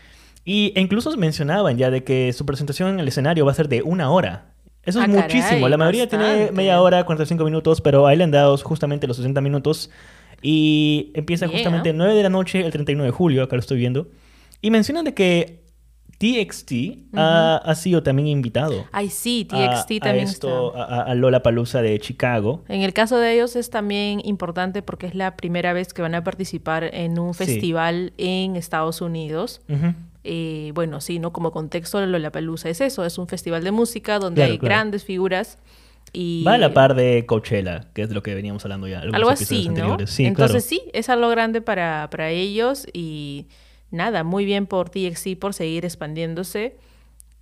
Y, 0.45 0.73
e 0.75 0.81
incluso 0.81 1.17
mencionaban 1.17 1.79
ya 1.79 1.91
de 1.91 2.03
que 2.03 2.33
su 2.33 2.45
presentación 2.45 2.91
en 2.91 3.01
el 3.01 3.09
escenario 3.09 3.47
va 3.47 3.53
a 3.53 3.55
ser 3.55 3.69
de 3.69 3.83
una 3.83 4.11
hora. 4.11 4.55
Eso 4.83 5.01
es 5.01 5.05
ah, 5.05 5.09
muchísimo. 5.09 5.69
La 5.69 5.77
mayoría 5.77 6.09
tiene 6.09 6.51
media 6.53 6.81
hora, 6.83 7.05
45 7.05 7.45
minutos, 7.45 7.81
pero 7.81 8.07
ahí 8.07 8.17
le 8.17 8.25
han 8.25 8.31
dado 8.31 8.57
justamente 8.59 9.07
los 9.07 9.17
60 9.17 9.41
minutos. 9.41 9.91
Y 10.43 11.13
empieza 11.15 11.49
justamente 11.49 11.91
el 11.91 11.97
9 11.97 12.15
de 12.15 12.23
la 12.23 12.29
noche, 12.29 12.61
el 12.61 12.71
39 12.71 13.07
de 13.07 13.13
julio, 13.13 13.43
acá 13.43 13.57
lo 13.57 13.61
estoy 13.61 13.79
viendo. 13.79 14.09
Y 14.61 14.71
mencionan 14.71 15.05
de 15.05 15.15
que 15.15 15.64
TXT 16.19 16.73
ha, 17.15 17.75
sido 17.75 18.03
también 18.03 18.29
invitado. 18.29 18.87
Ay, 18.93 19.11
sí, 19.11 19.45
TXT 19.45 20.03
también 20.03 20.29
esto, 20.29 20.75
A, 20.77 21.15
Lola 21.15 21.43
Palusa 21.43 21.83
de 21.83 21.99
Chicago. 21.99 22.65
En 22.69 22.83
el 22.83 22.93
caso 22.93 23.19
de 23.19 23.35
ellos 23.35 23.57
es 23.57 23.71
también 23.71 24.21
importante 24.25 24.83
porque 24.83 25.07
es 25.07 25.15
la 25.15 25.37
primera 25.37 25.73
vez 25.73 25.93
que 25.93 26.03
van 26.03 26.15
a 26.15 26.25
participar 26.25 26.85
en 26.93 27.19
un 27.19 27.35
festival 27.35 28.13
en 28.19 28.57
Estados 28.57 29.01
Unidos. 29.01 29.61
Eh, 30.27 30.73
bueno, 30.75 31.01
sí, 31.01 31.19
¿no? 31.19 31.33
Como 31.33 31.53
contexto, 31.53 32.05
Lola 32.05 32.33
Palusa 32.33 32.71
es 32.71 32.81
eso, 32.81 33.05
es 33.05 33.19
un 33.19 33.29
festival 33.29 33.63
de 33.63 33.73
música 33.73 34.19
donde 34.19 34.43
hay 34.43 34.57
grandes 34.57 35.05
figuras. 35.05 35.59
Y... 36.13 36.45
Va 36.45 36.55
a 36.55 36.59
la 36.59 36.73
par 36.73 36.95
de 36.95 37.27
Coachella, 37.27 37.89
que 37.93 38.03
es 38.03 38.09
de 38.09 38.15
lo 38.15 38.23
que 38.23 38.35
veníamos 38.35 38.65
hablando 38.65 38.87
ya. 38.87 39.01
Algo 39.01 39.31
así, 39.31 39.69
¿no? 39.69 39.99
Entonces 40.19 40.65
sí, 40.65 40.83
es 40.93 41.09
algo 41.09 41.29
grande 41.29 41.61
para, 41.61 42.09
para 42.11 42.31
ellos 42.31 42.87
y 42.93 43.47
nada, 43.91 44.25
muy 44.25 44.45
bien 44.45 44.67
por 44.67 44.91
TXC 44.91 45.39
por 45.39 45.55
seguir 45.55 45.85
expandiéndose 45.85 46.77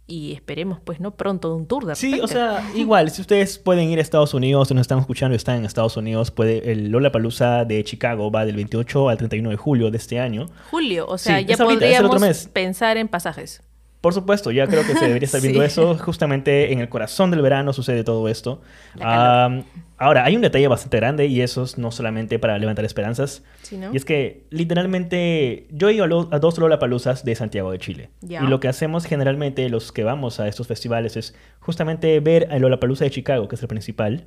y 0.06 0.32
esperemos 0.32 0.78
pues 0.80 1.00
no 1.00 1.12
pronto 1.12 1.54
un 1.54 1.66
tour 1.66 1.86
de 1.86 1.94
Sí, 1.94 2.20
o 2.20 2.26
sea, 2.26 2.68
igual, 2.74 3.10
si 3.10 3.20
ustedes 3.22 3.58
pueden 3.58 3.88
ir 3.88 3.98
a 3.98 4.02
Estados 4.02 4.34
Unidos, 4.34 4.70
nos 4.72 4.82
están 4.82 4.98
escuchando 4.98 5.34
y 5.34 5.36
están 5.36 5.56
en 5.56 5.64
Estados 5.64 5.96
Unidos, 5.96 6.30
puede 6.30 6.70
el 6.72 6.90
Lollapalooza 6.90 7.64
de 7.64 7.82
Chicago 7.84 8.30
va 8.30 8.44
del 8.44 8.56
28 8.56 9.08
al 9.08 9.16
31 9.16 9.50
de 9.50 9.56
julio 9.56 9.90
de 9.90 9.96
este 9.96 10.20
año. 10.20 10.50
Julio, 10.70 11.06
o 11.06 11.18
sea, 11.18 11.40
ya 11.40 11.56
podríamos 11.56 12.48
pensar 12.48 12.96
en 12.96 13.08
pasajes. 13.08 13.62
Por 14.02 14.12
supuesto, 14.12 14.50
ya 14.50 14.66
creo 14.66 14.84
que 14.84 14.96
se 14.96 15.06
debería 15.06 15.26
estar 15.26 15.40
viendo 15.40 15.62
eso. 15.64 15.96
Justamente 15.96 16.72
en 16.72 16.80
el 16.80 16.88
corazón 16.88 17.30
del 17.30 17.40
verano 17.40 17.72
sucede 17.72 18.02
todo 18.02 18.28
esto. 18.28 18.60
ahora, 19.00 20.24
hay 20.24 20.34
un 20.34 20.42
detalle 20.42 20.66
bastante 20.66 20.96
grande 20.96 21.26
y 21.26 21.40
eso 21.40 21.62
es 21.62 21.78
no 21.78 21.92
solamente 21.92 22.40
para 22.40 22.58
levantar 22.58 22.84
esperanzas. 22.84 23.44
Y 23.70 23.96
es 23.96 24.04
que 24.04 24.44
literalmente 24.50 25.68
yo 25.70 25.88
he 25.88 25.94
ido 25.94 26.28
a, 26.32 26.38
dos 26.40 26.58
Lollapaloozas 26.58 27.24
de 27.24 27.36
Santiago 27.36 27.70
de 27.70 27.78
Chile. 27.78 28.10
Y 28.28 28.44
lo 28.44 28.58
que 28.58 28.66
hacemos 28.66 29.06
generalmente 29.06 29.68
los 29.68 29.92
que 29.92 30.02
vamos 30.02 30.40
a 30.40 30.48
estos 30.48 30.66
festivales 30.66 31.16
es 31.16 31.36
justamente 31.60 32.18
ver 32.18 32.48
a 32.50 32.58
Lollapalooza 32.58 33.04
de 33.04 33.12
Chicago, 33.12 33.46
que 33.46 33.54
es 33.54 33.62
el 33.62 33.68
principal 33.68 34.26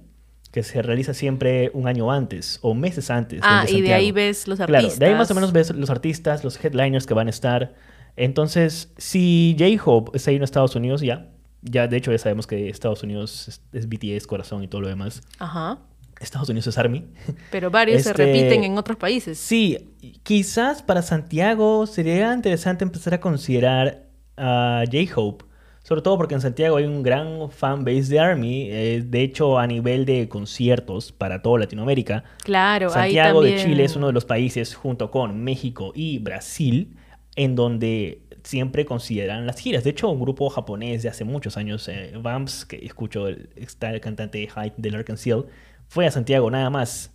que 0.54 0.64
se 0.64 0.82
realiza 0.82 1.14
siempre 1.14 1.70
un 1.74 1.86
año 1.86 2.14
antes 2.14 2.60
o 2.62 2.74
meses 2.74 3.10
antes. 3.10 3.42
Ah, 3.44 3.66
y 3.68 3.82
de 3.82 3.94
ahí 3.94 4.14
ves 4.14 4.48
los 4.48 4.62
artistas. 4.62 4.84
Claro, 4.84 5.00
de 5.00 5.06
ahí 5.06 5.16
más 5.16 5.30
o 5.30 5.36
menos 5.36 5.52
ves 5.52 5.72
los 5.72 5.90
artistas, 5.90 6.46
los 6.46 6.64
headliners 6.64 7.06
que 7.06 7.14
van 7.14 7.28
a 7.28 7.30
estar. 7.30 7.74
Entonces, 8.18 8.94
si 8.98 9.56
J-Hope 9.60 10.12
está 10.16 10.32
ahí 10.32 10.38
en 10.38 10.44
Estados 10.44 10.76
Unidos, 10.76 11.02
ya. 11.02 11.30
Ya, 11.62 11.88
de 11.88 11.98
hecho, 11.98 12.12
ya 12.12 12.18
sabemos 12.20 12.46
que 12.46 12.70
Estados 12.70 13.02
Unidos 13.04 13.62
es, 13.74 13.90
BTS, 13.90 14.28
corazón 14.28 14.64
y 14.64 14.68
todo 14.68 14.82
lo 14.82 14.88
demás. 14.88 15.22
Ajá. 15.40 15.80
Estados 16.20 16.48
Unidos 16.48 16.68
es 16.68 16.78
Army. 16.78 17.06
Pero 17.52 17.72
varios 17.72 18.04
se 18.04 18.12
este, 18.12 18.26
repiten 18.26 18.64
en 18.64 18.78
otros 18.78 18.98
países. 18.98 19.38
Sí, 19.38 19.94
quizás 20.24 20.82
para 20.84 21.02
Santiago 21.02 21.88
sería 21.88 22.34
interesante 22.34 22.84
empezar 22.84 23.16
a 23.16 23.20
considerar 23.20 24.04
a 24.38 24.84
J-Hope. 24.86 25.46
Sobre 25.84 26.02
todo 26.02 26.18
porque 26.18 26.34
en 26.34 26.42
Santiago 26.42 26.78
hay 26.78 26.86
un 26.86 27.04
gran 27.04 27.52
fan 27.52 27.86
base 27.86 28.06
de 28.06 28.20
Army. 28.20 28.70
Eh, 28.72 29.04
de 29.06 29.22
hecho, 29.22 29.60
a 29.60 29.68
nivel 29.68 30.06
de 30.06 30.28
conciertos 30.28 31.12
para 31.12 31.44
toda 31.44 31.60
Latinoamérica. 31.60 32.24
Claro, 32.44 32.90
Santiago 32.90 33.44
de 33.44 33.58
Chile 33.58 33.84
es 33.84 33.96
uno 33.96 34.08
de 34.08 34.14
los 34.14 34.26
países, 34.26 34.74
junto 34.74 35.12
con 35.12 35.44
México 35.44 35.92
y 35.94 36.18
Brasil, 36.18 36.96
en 37.36 37.56
donde 37.56 38.22
siempre 38.44 38.86
consideran 38.86 39.46
las 39.46 39.60
giras. 39.60 39.84
De 39.84 39.90
hecho, 39.90 40.10
un 40.10 40.20
grupo 40.20 40.50
japonés 40.50 41.04
de 41.04 41.10
hace 41.10 41.24
muchos 41.24 41.58
años, 41.58 41.88
eh, 41.88 42.14
Vamps, 42.18 42.66
que 42.66 42.78
escucho, 42.78 43.28
está 43.56 43.90
el 43.92 44.02
cantante 44.02 44.48
Hyde 44.48 44.74
del 44.78 44.96
Arkansas 44.96 45.46
fue 45.88 46.06
a 46.06 46.12
Santiago 46.12 46.50
nada 46.50 46.70
más. 46.70 47.12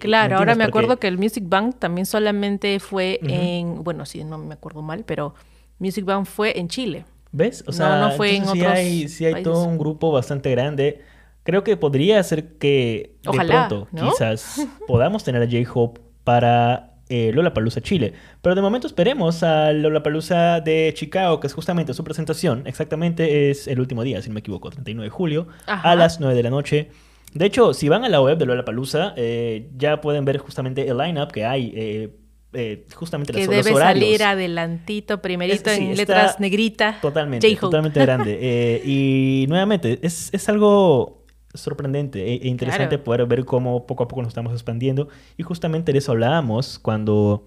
claro, 0.00 0.38
ahora 0.38 0.54
me 0.54 0.64
acuerdo 0.64 0.98
que 0.98 1.08
el 1.08 1.18
Music 1.18 1.44
Bank 1.46 1.76
también 1.78 2.06
solamente 2.06 2.78
fue 2.80 3.20
en, 3.22 3.84
bueno, 3.84 4.06
sí, 4.06 4.24
no 4.24 4.38
me 4.38 4.54
acuerdo 4.54 4.82
mal, 4.82 5.04
pero 5.04 5.34
Music 5.78 6.04
Bank 6.04 6.26
fue 6.26 6.58
en 6.58 6.68
Chile. 6.68 7.04
¿Ves? 7.32 7.64
O 7.66 7.72
sea, 7.72 7.98
no, 7.98 8.10
fue 8.12 8.36
en 8.36 8.42
otros 8.42 8.66
hay, 8.66 9.08
sí 9.08 9.24
hay 9.24 9.42
todo 9.42 9.64
un 9.64 9.78
grupo 9.78 10.12
bastante 10.12 10.50
grande. 10.50 11.00
Creo 11.44 11.64
que 11.64 11.76
podría 11.76 12.22
ser 12.22 12.58
que 12.58 13.16
de 13.22 13.46
pronto 13.46 13.88
quizás 13.90 14.66
podamos 14.86 15.24
tener 15.24 15.42
a 15.42 15.46
J-Hope 15.46 16.00
para 16.24 16.91
eh, 17.12 17.30
Lollapalooza 17.32 17.82
Chile. 17.82 18.14
Pero 18.40 18.54
de 18.54 18.62
momento 18.62 18.86
esperemos 18.86 19.42
a 19.42 19.72
Lollapalooza 19.72 20.60
de 20.60 20.92
Chicago, 20.94 21.40
que 21.40 21.46
es 21.46 21.52
justamente 21.52 21.92
su 21.92 22.02
presentación. 22.04 22.66
Exactamente 22.66 23.50
es 23.50 23.68
el 23.68 23.80
último 23.80 24.02
día, 24.02 24.22
si 24.22 24.30
no 24.30 24.34
me 24.34 24.40
equivoco, 24.40 24.70
39 24.70 25.04
de 25.04 25.10
julio, 25.10 25.46
a 25.66 25.94
las 25.94 26.20
9 26.20 26.34
de 26.34 26.42
la 26.42 26.50
noche. 26.50 26.88
De 27.34 27.44
hecho, 27.44 27.74
si 27.74 27.90
van 27.90 28.04
a 28.04 28.08
la 28.08 28.22
web 28.22 28.38
de 28.38 28.46
Lollapalooza, 28.46 29.12
eh, 29.16 29.68
ya 29.76 30.00
pueden 30.00 30.24
ver 30.24 30.38
justamente 30.38 30.88
el 30.88 30.96
lineup 30.96 31.30
que 31.30 31.44
hay. 31.44 31.72
Eh, 31.76 32.16
eh, 32.54 32.86
justamente 32.94 33.32
que 33.32 33.46
debe 33.46 33.72
salir 33.72 34.22
adelantito, 34.22 35.22
primerito 35.22 35.70
en 35.70 35.96
letras 35.96 36.38
negritas. 36.38 37.00
Totalmente, 37.00 37.54
totalmente 37.56 38.00
grande. 38.00 38.38
Eh, 38.42 38.82
y 38.84 39.46
nuevamente, 39.48 39.98
es, 40.02 40.30
es 40.32 40.48
algo 40.48 41.21
sorprendente 41.54 42.26
e, 42.26 42.34
e 42.34 42.48
interesante 42.48 42.98
poder 42.98 43.26
ver 43.26 43.44
cómo 43.44 43.86
poco 43.86 44.04
a 44.04 44.08
poco 44.08 44.22
nos 44.22 44.28
estamos 44.28 44.52
expandiendo. 44.52 45.08
Y 45.36 45.42
justamente 45.42 45.92
de 45.92 45.98
eso 45.98 46.12
hablábamos 46.12 46.78
cuando 46.78 47.46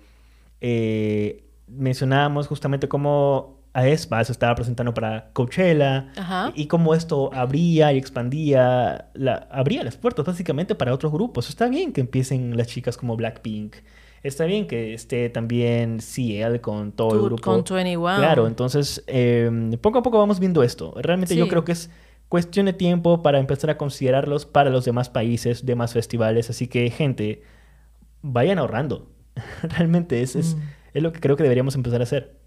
eh, 0.62 1.44
mencionábamos 1.68 2.48
justamente 2.48 2.88
cómo 2.88 3.60
AESPA 3.74 4.24
se 4.24 4.32
estaba 4.32 4.56
presentando 4.56 4.94
para 4.94 5.32
Coachella 5.34 6.08
y 6.56 6.68
cómo 6.68 6.94
esto 6.94 7.30
abría 7.34 7.92
y 7.92 7.98
expandía, 7.98 9.10
la, 9.14 9.48
abría 9.52 9.84
las 9.84 9.98
puertas 9.98 10.26
básicamente 10.26 10.76
para 10.76 10.94
otros 10.94 11.12
grupos. 11.12 11.50
Está 11.50 11.68
bien 11.68 11.92
que 11.92 12.02
empiecen 12.02 12.56
las 12.56 12.68
chicas 12.68 12.98
como 12.98 13.18
Blackpink 13.18 13.76
está 14.28 14.46
bien 14.46 14.66
que 14.68 14.94
esté 14.94 15.30
también 15.30 16.00
CL 16.00 16.60
con 16.60 16.92
todo 16.92 17.14
el 17.16 17.22
grupo. 17.22 17.42
Con 17.44 17.64
21. 17.64 18.18
Claro, 18.18 18.48
entonces 18.48 19.04
em, 19.08 19.72
poco 19.78 20.00
a 20.00 20.04
poco 20.04 20.18
vamos 20.18 20.40
viendo 20.40 20.64
esto. 20.64 20.94
Realmente 20.98 21.36
yo 21.36 21.48
creo 21.48 21.64
que 21.64 21.74
es 21.74 21.90
cuestión 22.29 22.65
de 22.65 22.74
tiempo 22.74 23.22
para 23.22 23.39
empezar 23.39 23.70
a 23.70 23.77
considerarlos 23.77 24.46
para 24.46 24.70
los 24.70 24.86
demás 24.86 25.10
países, 25.10 25.65
demás 25.65 25.94
festivales. 25.94 26.50
Así 26.50 26.67
que, 26.67 26.89
gente, 26.89 27.44
vayan 28.22 28.60
ahorrando. 28.60 29.08
Realmente 29.63 30.22
es, 30.22 30.36
es, 30.36 30.55
mm. 30.55 30.60
es, 30.96 31.03
lo 31.03 31.13
que 31.13 31.20
creo 31.20 31.36
que 31.36 31.44
deberíamos 31.44 31.75
empezar 31.75 32.01
a 32.01 32.03
hacer. 32.03 32.38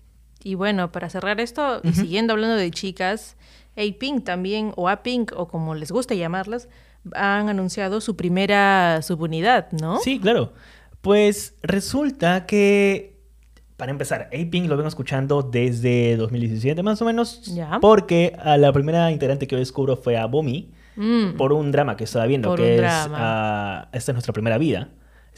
Y 0.43 0.55
bueno, 0.55 0.93
para 0.93 1.11
cerrar 1.11 1.41
esto, 1.41 1.81
y 1.83 1.93
siguiendo 1.93 2.33
hablando 2.33 2.57
de 2.57 2.71
chicas, 2.71 3.37
A-Pink 3.77 4.25
también, 4.25 4.73
o 4.77 4.89
A-Pink, 4.89 5.33
o 5.37 5.49
como 5.49 5.75
les 5.75 5.91
guste 5.91 6.17
llamarlas, 6.17 6.69
han 7.15 7.49
anunciado 7.49 8.01
su 8.01 8.17
primera 8.17 9.03
subunidad, 9.03 9.71
¿no? 9.73 9.99
Sí, 9.99 10.21
claro. 10.21 10.53
Pues 11.01 11.55
resulta 11.63 12.47
que, 12.47 13.18
para 13.79 13.93
empezar, 13.93 14.29
A-Pink 14.33 14.69
lo 14.69 14.77
vengo 14.77 14.89
escuchando 14.89 15.41
desde 15.43 16.17
2017 16.17 16.83
más 16.83 17.01
o 17.01 17.05
menos, 17.05 17.55
porque 17.81 18.35
a 18.43 18.57
la 18.57 18.73
primera 18.73 19.13
integrante 19.13 19.47
que 19.47 19.55
yo 19.55 19.61
descubro 19.61 19.97
fue 19.97 20.17
a 20.17 20.27
Bomi, 20.27 20.69
mm. 20.97 21.37
por 21.37 21.53
un 21.53 21.71
drama 21.71 21.97
que 21.97 22.03
estaba 22.03 22.27
viendo, 22.27 22.57
que 22.57 22.79
es 22.79 22.83
Esta 22.83 23.89
es 23.93 24.09
nuestra 24.09 24.33
primera 24.33 24.59
vida. 24.59 24.89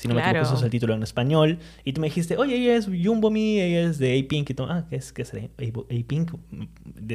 Si 0.01 0.09
no 0.09 0.15
me 0.15 0.23
equivoco, 0.23 0.47
eso 0.47 0.55
es 0.55 0.63
el 0.63 0.71
título 0.71 0.95
en 0.95 1.03
español. 1.03 1.59
Y 1.85 1.93
tú 1.93 2.01
me 2.01 2.07
dijiste, 2.07 2.39
oye, 2.39 2.57
ella 2.57 2.75
es 2.75 2.87
Jumbo 2.87 3.31
Me, 3.31 3.63
ella 3.63 3.83
es 3.83 3.99
de 3.99 4.19
A-Pink. 4.19 4.49
Y 4.49 4.55
tú, 4.55 4.63
ah, 4.63 4.87
¿qué 4.89 4.97
es, 4.97 5.13
qué 5.13 5.21
es 5.21 5.35
A-Pink? 5.35 6.33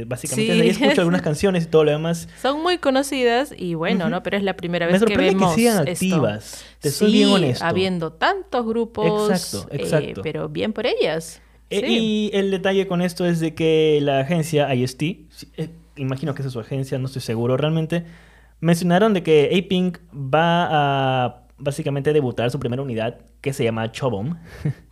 Básicamente, 0.06 0.54
sí. 0.54 0.62
ahí 0.62 0.70
escucho 0.70 1.01
algunas 1.01 1.22
canciones 1.24 1.63
y 1.63 1.65
todo 1.65 1.84
lo 1.84 1.89
demás. 1.89 2.30
Son 2.39 2.62
muy 2.62 2.77
conocidas 2.77 3.56
y 3.58 3.74
bueno, 3.74 4.08
¿no? 4.08 4.22
Pero 4.22 4.38
es 4.38 4.44
la 4.44 4.56
primera 4.56 4.86
vez 4.86 5.04
que 5.04 5.18
vemos 5.18 5.56
que 5.56 5.62
sigan 5.62 5.80
activas. 5.80 6.63
Te 6.80 6.92
soy 6.92 7.12
bien 7.12 7.30
honesto. 7.30 7.65
habiendo 7.65 8.13
tantos 8.13 8.63
grupos. 8.68 9.32
Exacto, 9.32 9.68
eh, 9.72 9.77
exacto. 9.82 10.22
pero 10.22 10.48
bien 10.48 10.72
por 10.72 10.86
ellas. 10.86 11.42
Eh, 11.72 11.89
y 11.89 12.30
el 12.34 12.51
detalle 12.51 12.86
con 12.86 13.01
esto 13.01 13.25
es 13.25 13.39
de 13.39 13.56
que 13.56 13.98
la 14.00 14.20
agencia 14.20 14.72
IST, 14.75 15.01
eh, 15.01 15.70
imagino 15.96 16.36
que 16.36 16.44
esa 16.44 16.50
es 16.50 16.54
su 16.54 16.60
agencia, 16.60 17.00
no 17.00 17.08
estoy 17.08 17.24
seguro 17.24 17.58
realmente, 17.58 18.06
mencionaron 18.60 19.15
de 19.15 19.24
que 19.24 19.50
A-Pink 19.51 19.98
va 20.13 21.25
a 21.25 21.45
básicamente 21.58 22.14
debutar 22.14 22.52
su 22.52 22.60
primera 22.60 22.82
unidad 22.82 23.20
que 23.42 23.54
se 23.54 23.64
llama 23.64 23.92
Chobom. 23.92 24.38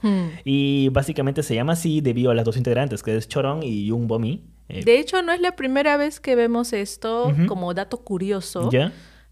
Hmm. 0.01 0.29
y 0.45 0.89
básicamente 0.89 1.43
se 1.43 1.55
llama 1.55 1.73
así 1.73 2.01
debido 2.01 2.31
a 2.31 2.35
las 2.35 2.45
dos 2.45 2.57
integrantes, 2.57 3.03
que 3.03 3.15
es 3.15 3.27
Choron 3.27 3.61
y 3.63 3.87
Yung 3.87 4.07
Bomi. 4.07 4.43
Eh, 4.69 4.83
de 4.83 4.99
hecho, 4.99 5.21
no 5.21 5.31
es 5.31 5.41
la 5.41 5.55
primera 5.55 5.97
vez 5.97 6.19
que 6.19 6.35
vemos 6.35 6.73
esto 6.73 7.33
como 7.47 7.73
dato 7.73 7.97
curioso. 7.97 8.69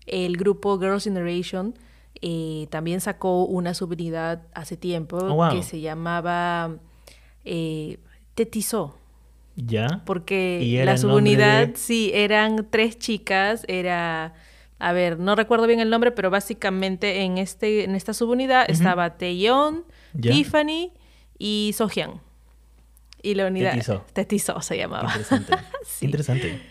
El 0.06 0.36
grupo 0.36 0.80
Girls' 0.80 1.04
Generation 1.04 1.76
eh, 2.22 2.68
también 2.70 3.02
sacó 3.02 3.46
una 3.46 3.74
subunidad 3.74 4.42
hace 4.54 4.76
tiempo 4.76 5.18
oh, 5.18 5.50
que 5.52 5.64
se 5.64 5.80
llamaba 5.80 6.76
eh, 7.46 7.98
Tetizó. 8.36 8.98
¿Ya? 9.56 10.02
Porque 10.06 10.82
la 10.86 10.98
subunidad, 10.98 11.72
sí, 11.76 12.12
eran 12.14 12.68
tres 12.70 12.98
chicas, 12.98 13.64
era 13.68 14.34
a 14.82 14.94
ver, 14.94 15.20
no 15.20 15.36
recuerdo 15.36 15.68
bien 15.68 15.80
el 15.80 15.92
nombre, 15.92 16.12
pero 16.12 16.32
básicamente 16.32 17.22
en, 17.22 17.38
este, 17.38 17.84
en 17.84 17.96
esta 17.96 18.16
subunidad 18.16 18.66
estaba 18.68 19.16
Taeyeon, 19.16 19.86
Tiffany 20.20 20.92
y 21.38 21.72
Sohyang. 21.76 22.20
Y 23.22 23.36
la 23.36 23.46
unidad... 23.46 23.74
Tetizo. 24.14 24.60
se 24.62 24.78
llamaba. 24.78 25.10
Interesante. 25.10 25.54
Interesante. 26.02 26.62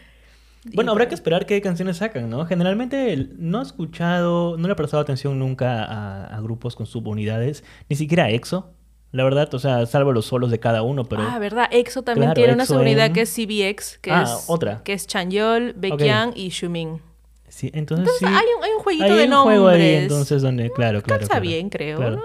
Bueno, 0.75 0.91
habrá 0.91 1.09
que 1.09 1.15
esperar 1.15 1.47
qué 1.47 1.61
canciones 1.61 1.99
sacan, 1.99 2.29
¿no? 2.29 2.45
Generalmente 2.47 3.29
no 3.39 3.61
he 3.61 3.63
escuchado, 3.63 4.57
no 4.59 4.67
le 4.67 4.73
he 4.73 4.77
prestado 4.77 5.01
atención 5.01 5.39
nunca 5.39 5.85
a, 6.35 6.41
grupos 6.41 6.75
con 6.75 6.87
subunidades, 6.87 7.63
ni 7.89 7.95
siquiera 7.95 8.25
a 8.25 8.31
EXO, 8.31 8.75
la 9.13 9.23
verdad, 9.23 9.55
o 9.55 9.59
sea, 9.61 9.87
salvo 9.87 10.13
los 10.13 10.27
solos 10.27 10.51
de 10.51 10.59
cada 10.59 10.83
uno, 10.83 11.05
pero... 11.05 11.23
Ah, 11.23 11.39
¿verdad? 11.39 11.69
EXO 11.71 12.03
también 12.03 12.35
tiene 12.35 12.55
una 12.55 12.67
subunidad 12.67 13.13
que 13.13 13.23
es 13.23 13.33
CBX, 13.35 13.99
que 13.99 14.11
ah, 14.11 14.25
es... 14.25 14.45
otra. 14.49 14.83
Que 14.83 14.95
es 14.95 15.07
Chanyeol, 15.07 15.75
Baekhyun 15.75 16.33
y. 16.35 16.51
Sí, 17.61 17.71
entonces, 17.75 18.09
sí. 18.19 18.25
Hay, 18.25 18.47
un, 18.57 18.65
hay 18.65 18.71
un 18.75 18.83
jueguito 18.83 19.15
de 19.15 19.29
nombres. 19.29 19.59
Juego 19.59 19.69
ahí, 19.69 19.95
entonces, 19.97 20.41
donde, 20.41 20.71
claro, 20.71 21.03
claro. 21.03 21.23
Está 21.23 21.41
bien, 21.41 21.69
creo. 21.69 21.99
¿no? 21.99 22.23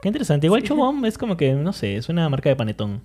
Qué 0.00 0.08
interesante. 0.08 0.46
Igual 0.46 0.62
Chobom 0.62 1.04
es 1.06 1.18
como 1.18 1.36
que, 1.36 1.54
no 1.54 1.72
sé, 1.72 1.96
es 1.96 2.08
una 2.08 2.28
marca 2.28 2.50
de 2.50 2.54
panetón. 2.54 3.02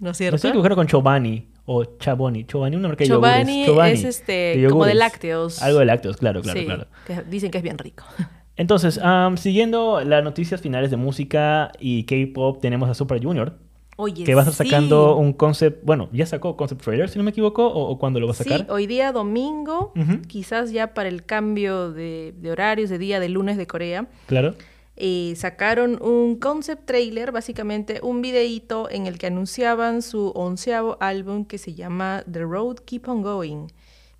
¿No 0.00 0.12
es 0.12 0.16
cierto? 0.16 0.36
No 0.36 0.62
sé 0.62 0.68
qué 0.68 0.74
con 0.74 0.86
Chobani 0.86 1.50
o 1.66 1.84
Chaboni. 1.84 2.46
Chobani, 2.46 2.76
una 2.76 2.88
marca 2.88 3.04
de 3.04 3.10
Chobani 3.10 3.64
es 3.92 4.04
este, 4.04 4.66
como 4.70 4.86
de 4.86 4.94
lácteos. 4.94 5.60
Algo 5.60 5.80
de 5.80 5.84
lácteos, 5.84 6.16
claro, 6.16 6.40
claro, 6.40 6.58
sí, 6.58 6.64
claro. 6.64 6.86
Que 7.06 7.20
dicen 7.28 7.50
que 7.50 7.58
es 7.58 7.62
bien 7.62 7.76
rico. 7.76 8.04
Entonces, 8.56 8.98
siguiendo 9.36 10.00
las 10.00 10.24
noticias 10.24 10.62
finales 10.62 10.90
de 10.90 10.96
música 10.96 11.72
y 11.78 12.04
K-pop, 12.04 12.58
tenemos 12.62 12.88
a 12.88 12.94
Super 12.94 13.22
Junior, 13.22 13.58
que 13.96 14.34
va 14.34 14.42
a 14.42 14.44
estar 14.48 14.66
sacando 14.66 15.16
un 15.16 15.32
concept, 15.32 15.84
bueno, 15.84 16.08
ya 16.12 16.26
sacó 16.26 16.56
concept 16.56 16.82
trailer, 16.82 17.08
si 17.08 17.18
no 17.18 17.24
me 17.24 17.30
equivoco, 17.30 17.66
o, 17.66 17.98
cuándo 17.98 18.20
lo 18.20 18.26
va 18.26 18.32
a 18.32 18.36
sacar. 18.36 18.60
Sí, 18.60 18.66
hoy 18.68 18.86
día 18.86 19.12
domingo, 19.12 19.92
quizás 20.26 20.72
ya 20.72 20.94
para 20.94 21.08
el 21.08 21.24
cambio 21.24 21.92
de, 21.92 22.34
horarios 22.50 22.90
de 22.90 22.98
día 22.98 23.20
de 23.20 23.28
lunes 23.28 23.56
de 23.56 23.66
Corea. 23.66 24.08
Claro. 24.26 24.54
Eh, 24.96 25.34
sacaron 25.36 26.00
un 26.00 26.36
concept 26.36 26.86
trailer, 26.86 27.32
básicamente 27.32 27.98
un 28.02 28.22
videíto 28.22 28.88
en 28.90 29.06
el 29.06 29.18
que 29.18 29.26
anunciaban 29.26 30.02
su 30.02 30.30
onceavo 30.36 30.96
álbum 31.00 31.44
que 31.44 31.58
se 31.58 31.74
llama 31.74 32.22
The 32.30 32.40
Road 32.40 32.76
Keep 32.84 33.08
On 33.08 33.22
Going. 33.22 33.66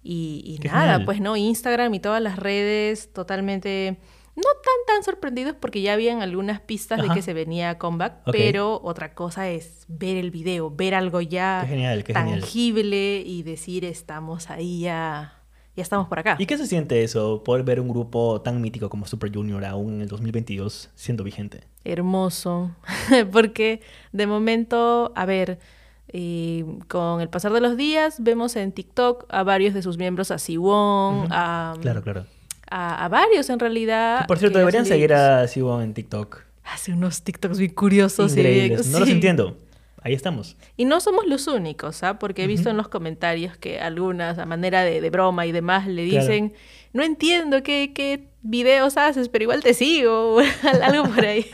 Y, 0.07 0.61
nada, 0.65 1.05
pues 1.07 1.21
no, 1.21 1.35
Instagram 1.35 1.95
y 1.95 2.01
todas 2.01 2.21
las 2.21 2.39
redes 2.39 3.11
totalmente 3.13 3.97
no 4.37 4.43
tan 4.43 4.95
tan 4.95 5.05
sorprendidos 5.05 5.55
porque 5.59 5.81
ya 5.81 5.93
habían 5.93 6.21
algunas 6.21 6.61
pistas 6.61 7.01
de 7.01 7.09
que 7.09 7.23
se 7.23 7.35
venía 7.35 7.79
comeback, 7.79 8.23
pero 8.33 8.81
otra 8.83 9.15
cosa 9.15 9.49
es 9.49 9.85
ver 9.89 10.17
el 10.17 10.31
video, 10.31 10.71
ver 10.71 10.95
algo 10.95 11.21
ya 11.21 11.67
tangible 12.13 13.23
y 13.25 13.43
decir 13.45 13.85
estamos 13.85 14.51
ahí 14.51 14.81
ya, 14.81 15.41
ya 15.77 15.83
estamos 15.83 16.09
por 16.09 16.19
acá. 16.19 16.37
¿Y 16.39 16.47
qué 16.47 16.59
se 16.59 16.67
siente 16.67 17.05
eso, 17.05 17.45
poder 17.45 17.65
ver 17.65 17.81
un 17.81 17.89
grupo 17.89 18.41
tan 18.41 18.61
mítico 18.61 18.91
como 18.91 19.07
Super 19.07 19.33
Junior 19.33 19.65
aún 19.65 19.95
en 19.95 20.01
el 20.03 20.09
2022 20.09 20.91
siendo 20.95 21.23
vigente? 21.23 21.65
Hermoso, 21.85 22.75
porque 23.33 23.83
de 24.13 24.27
momento, 24.27 25.13
a 25.15 25.27
ver, 25.27 25.61
eh, 26.09 26.65
con 26.89 27.21
el 27.21 27.29
pasar 27.29 27.53
de 27.53 27.61
los 27.61 27.77
días 27.77 28.17
vemos 28.21 28.57
en 28.57 28.73
TikTok 28.73 29.27
a 29.29 29.45
varios 29.45 29.75
de 29.75 29.83
sus 29.83 29.97
miembros, 29.97 30.33
a 30.33 30.39
Siwon, 30.39 31.29
a... 31.31 31.77
Claro, 31.81 32.03
claro 32.03 32.27
a, 32.71 33.09
varios 33.09 33.51
en 33.51 33.59
realidad. 33.59 34.27
por 34.27 34.39
cierto, 34.39 34.59
deberían 34.59 34.87
seguir 34.87 35.13
a 35.15 35.47
Siwon 35.47 35.83
en 35.83 35.95
TikTok. 35.95 36.41
Hace 36.65 36.93
unos 36.93 37.23
TikToks 37.23 37.59
muy 37.59 37.69
curiosos. 37.71 38.33
Increíbles. 38.33 38.87
no 38.89 39.01
los 39.01 39.09
entiendo. 39.09 39.59
Ahí 40.03 40.13
estamos. 40.13 40.57
Y 40.77 40.85
no 40.85 41.01
somos 41.01 41.27
los 41.27 41.47
únicos, 41.47 42.03
¿ah? 42.03 42.19
Porque 42.19 42.45
he 42.45 42.47
visto 42.47 42.69
en 42.69 42.77
los 42.77 42.89
comentarios 42.89 43.57
que 43.57 43.81
algunas, 43.81 44.39
a 44.39 44.45
manera 44.45 44.83
de, 44.83 45.09
broma 45.09 45.47
y 45.47 45.53
demás, 45.53 45.87
le 45.87 46.03
dicen, 46.03 46.53
no 46.93 47.03
entiendo 47.03 47.63
qué, 47.63 47.93
qué 47.95 48.29
videos 48.43 48.99
haces, 48.99 49.31
pero 49.31 49.45
igual 49.45 49.63
te 49.63 49.73
sigo, 49.73 50.41
algo 50.83 51.05
por 51.09 51.25
ahí. 51.25 51.47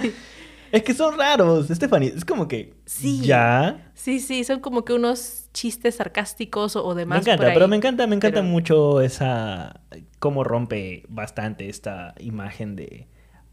Es 0.73 0.83
que 0.83 0.95
son 0.95 1.17
raros, 1.19 1.69
Stephanie. 1.69 2.12
Es 2.17 2.25
como 2.25 2.49
que. 2.49 2.75
Sí. 2.87 3.21
Ya. 3.23 3.91
Sí, 3.95 4.21
sí, 4.21 4.45
son 4.45 4.61
como 4.61 4.85
que 4.85 4.93
unos 4.93 5.49
chistes 5.53 5.97
sarcásticos 5.97 6.77
o, 6.77 6.95
demás. 6.95 7.25
Me 7.25 7.33
encanta, 7.33 7.53
pero 7.53 7.69
me 7.69 7.77
encanta, 7.77 8.07
me 8.07 8.17
encanta 8.17 8.43
mucho 8.43 9.00
esa. 9.00 9.81
cómo 10.19 10.45
rompe 10.45 11.05
bastante 11.09 11.69
esta 11.69 12.15
imagen 12.19 12.77
de 12.77 13.09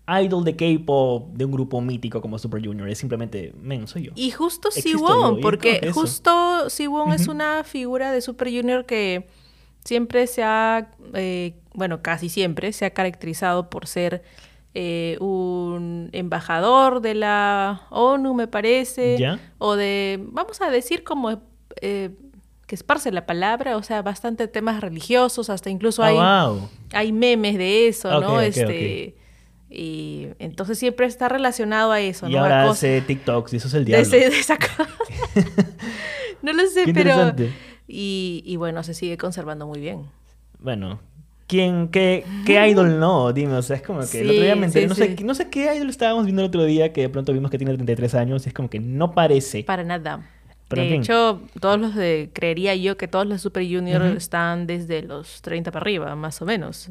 idol 0.08 0.46
de 0.46 0.56
K-pop 0.56 1.34
de 1.34 1.46
un 1.46 1.52
grupo 1.52 1.82
mítico 1.82 2.22
como 2.22 2.40
Super 2.40 2.66
Junior. 2.66 2.88
Es 2.90 2.98
simplemente, 2.98 3.54
men, 3.60 3.88
soy 3.88 4.04
yo. 4.04 4.12
Y 4.16 4.32
justo 4.32 4.72
Siwon, 4.72 5.42
porque 5.42 5.92
justo 5.94 6.70
Siwon 6.70 7.14
es 7.14 7.28
una 7.28 7.64
figura 7.64 8.12
de 8.12 8.22
Super 8.22 8.50
Junior 8.50 8.86
que 8.86 9.28
siempre 9.84 10.28
se 10.28 10.44
ha, 10.44 10.92
eh, 11.14 11.56
bueno, 11.74 12.02
casi 12.02 12.30
siempre 12.30 12.72
se 12.72 12.86
ha 12.86 12.92
caracterizado 12.92 13.70
por 13.70 13.88
ser 13.88 14.24
eh, 14.74 15.18
un 15.20 16.10
embajador 16.12 17.02
de 17.02 17.16
la 17.16 17.88
ONU, 17.90 18.34
me 18.34 18.48
parece, 18.48 19.18
o 19.58 19.76
de, 19.76 20.20
vamos 20.22 20.62
a 20.62 20.70
decir 20.70 21.04
como 21.04 21.42
eh, 21.82 22.12
que 22.68 22.76
esparce 22.76 23.12
la 23.12 23.26
palabra, 23.26 23.78
o 23.78 23.84
sea, 23.84 24.02
bastante 24.02 24.48
temas 24.48 24.82
religiosos, 24.82 25.50
hasta 25.50 25.70
incluso 25.70 26.04
ah, 26.04 26.50
hay, 26.50 26.60
hay 26.94 27.12
memes 27.12 27.58
de 27.58 27.88
eso, 27.88 28.20
¿no? 28.20 28.42
este, 28.42 29.16
Y 29.70 30.28
entonces 30.38 30.78
siempre 30.78 31.08
está 31.08 31.30
relacionado 31.30 31.92
a 31.92 32.02
eso, 32.02 32.28
y 32.28 32.34
¿no? 32.34 32.40
ahora 32.40 32.70
hace 32.70 33.02
TikToks 33.02 33.54
y 33.54 33.58
eso 33.58 33.70
es 33.70 33.74
el 33.74 33.86
diablo. 33.86 34.10
De, 34.10 34.28
esa 34.28 34.58
cosa. 34.58 34.88
no 36.42 36.54
lo 36.54 36.68
sé, 36.68 36.92
pero... 36.94 37.34
Y, 37.90 38.44
y 38.46 38.58
bueno, 38.58 38.84
se 38.84 38.94
sigue 38.94 39.18
conservando 39.18 39.66
muy 39.66 39.80
bien. 39.80 40.10
Bueno, 40.60 41.00
¿Quién, 41.48 41.88
qué, 41.88 42.26
qué 42.46 42.68
idol 42.68 43.00
no? 43.00 43.32
Dime, 43.32 43.54
o 43.54 43.62
sea, 43.62 43.78
es 43.78 43.82
como 43.82 44.02
que 44.02 44.20
el 44.20 44.30
otro 44.30 44.44
día 44.44 44.56
me 44.58 44.66
enteré, 44.66 44.86
no, 44.86 44.96
sé, 44.96 45.16
no 45.24 45.34
sé 45.34 45.50
qué 45.50 45.74
idol 45.74 45.90
estábamos 45.90 46.26
viendo 46.26 46.42
el 46.42 46.50
otro 46.50 46.66
día 46.66 46.92
que 46.92 47.02
de 47.02 47.10
pronto 47.10 47.32
vimos 47.32 47.50
que 47.50 47.58
tiene 47.58 47.74
33 47.74 48.16
años 48.16 48.46
y 48.46 48.50
es 48.50 48.54
como 48.54 48.70
que 48.70 48.82
no 48.82 49.14
parece. 49.14 49.64
Para 49.64 49.86
nada. 49.86 50.30
de 50.70 50.96
hecho, 50.96 51.42
todos 51.62 51.80
los 51.80 51.96
de, 51.96 52.30
creería 52.34 52.76
yo 52.76 52.98
que 52.98 53.08
todos 53.08 53.26
los 53.26 53.42
Super 53.42 53.64
Junior 53.64 54.02
están 54.18 54.68
desde 54.68 55.04
los 55.04 55.42
30 55.42 55.72
para 55.72 55.84
arriba, 55.84 56.16
más 56.18 56.42
o 56.42 56.46
menos. 56.46 56.90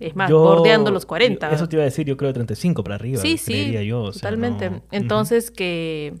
Es 0.00 0.16
más, 0.16 0.32
bordeando 0.32 0.90
los 0.90 1.06
40. 1.06 1.50
eso 1.52 1.68
te 1.68 1.76
iba 1.76 1.82
a 1.82 1.84
decir, 1.84 2.06
yo 2.06 2.16
creo 2.16 2.32
35 2.32 2.82
para 2.82 2.96
arriba. 2.96 3.20
Sí, 3.20 3.38
sí, 3.38 3.72
yo, 3.86 4.10
totalmente. 4.10 4.82
Entonces, 4.90 5.52
que 5.52 6.14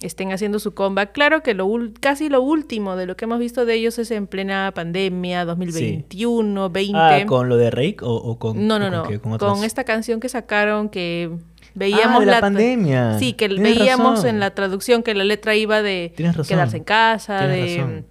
estén 0.00 0.32
haciendo 0.32 0.58
su 0.58 0.74
comeback. 0.74 1.12
Claro 1.12 1.42
que 1.42 1.54
lo 1.54 1.68
casi 2.00 2.28
lo 2.28 2.42
último 2.42 2.96
de 2.96 3.06
lo 3.06 3.16
que 3.16 3.24
hemos 3.24 3.38
visto 3.38 3.64
de 3.64 3.74
ellos 3.74 3.98
es 3.98 4.10
en 4.10 4.26
plena 4.26 4.72
pandemia, 4.74 5.44
2021, 5.44 6.70
20. 6.70 6.98
Ah, 6.98 7.24
¿con 7.26 7.48
lo 7.48 7.56
de 7.56 7.70
Rake 7.70 7.98
o, 8.02 8.38
con 8.38 8.66
No, 8.66 8.78
no, 8.78 8.90
no, 8.90 9.38
con, 9.38 9.64
esta 9.64 9.84
canción 9.84 10.20
que 10.20 10.28
sacaron 10.28 10.88
que 10.88 11.30
veíamos 11.74 12.22
ah, 12.22 12.26
la, 12.26 12.40
pandemia. 12.40 13.18
Sí, 13.18 13.32
que 13.32 13.48
veíamos 13.48 14.24
en 14.24 14.40
la 14.40 14.54
traducción 14.54 15.02
que 15.02 15.14
la 15.14 15.24
letra 15.24 15.54
iba 15.54 15.82
de 15.82 16.12
quedarse 16.46 16.76
en 16.76 16.84
casa, 16.84 17.46
de 17.46 18.04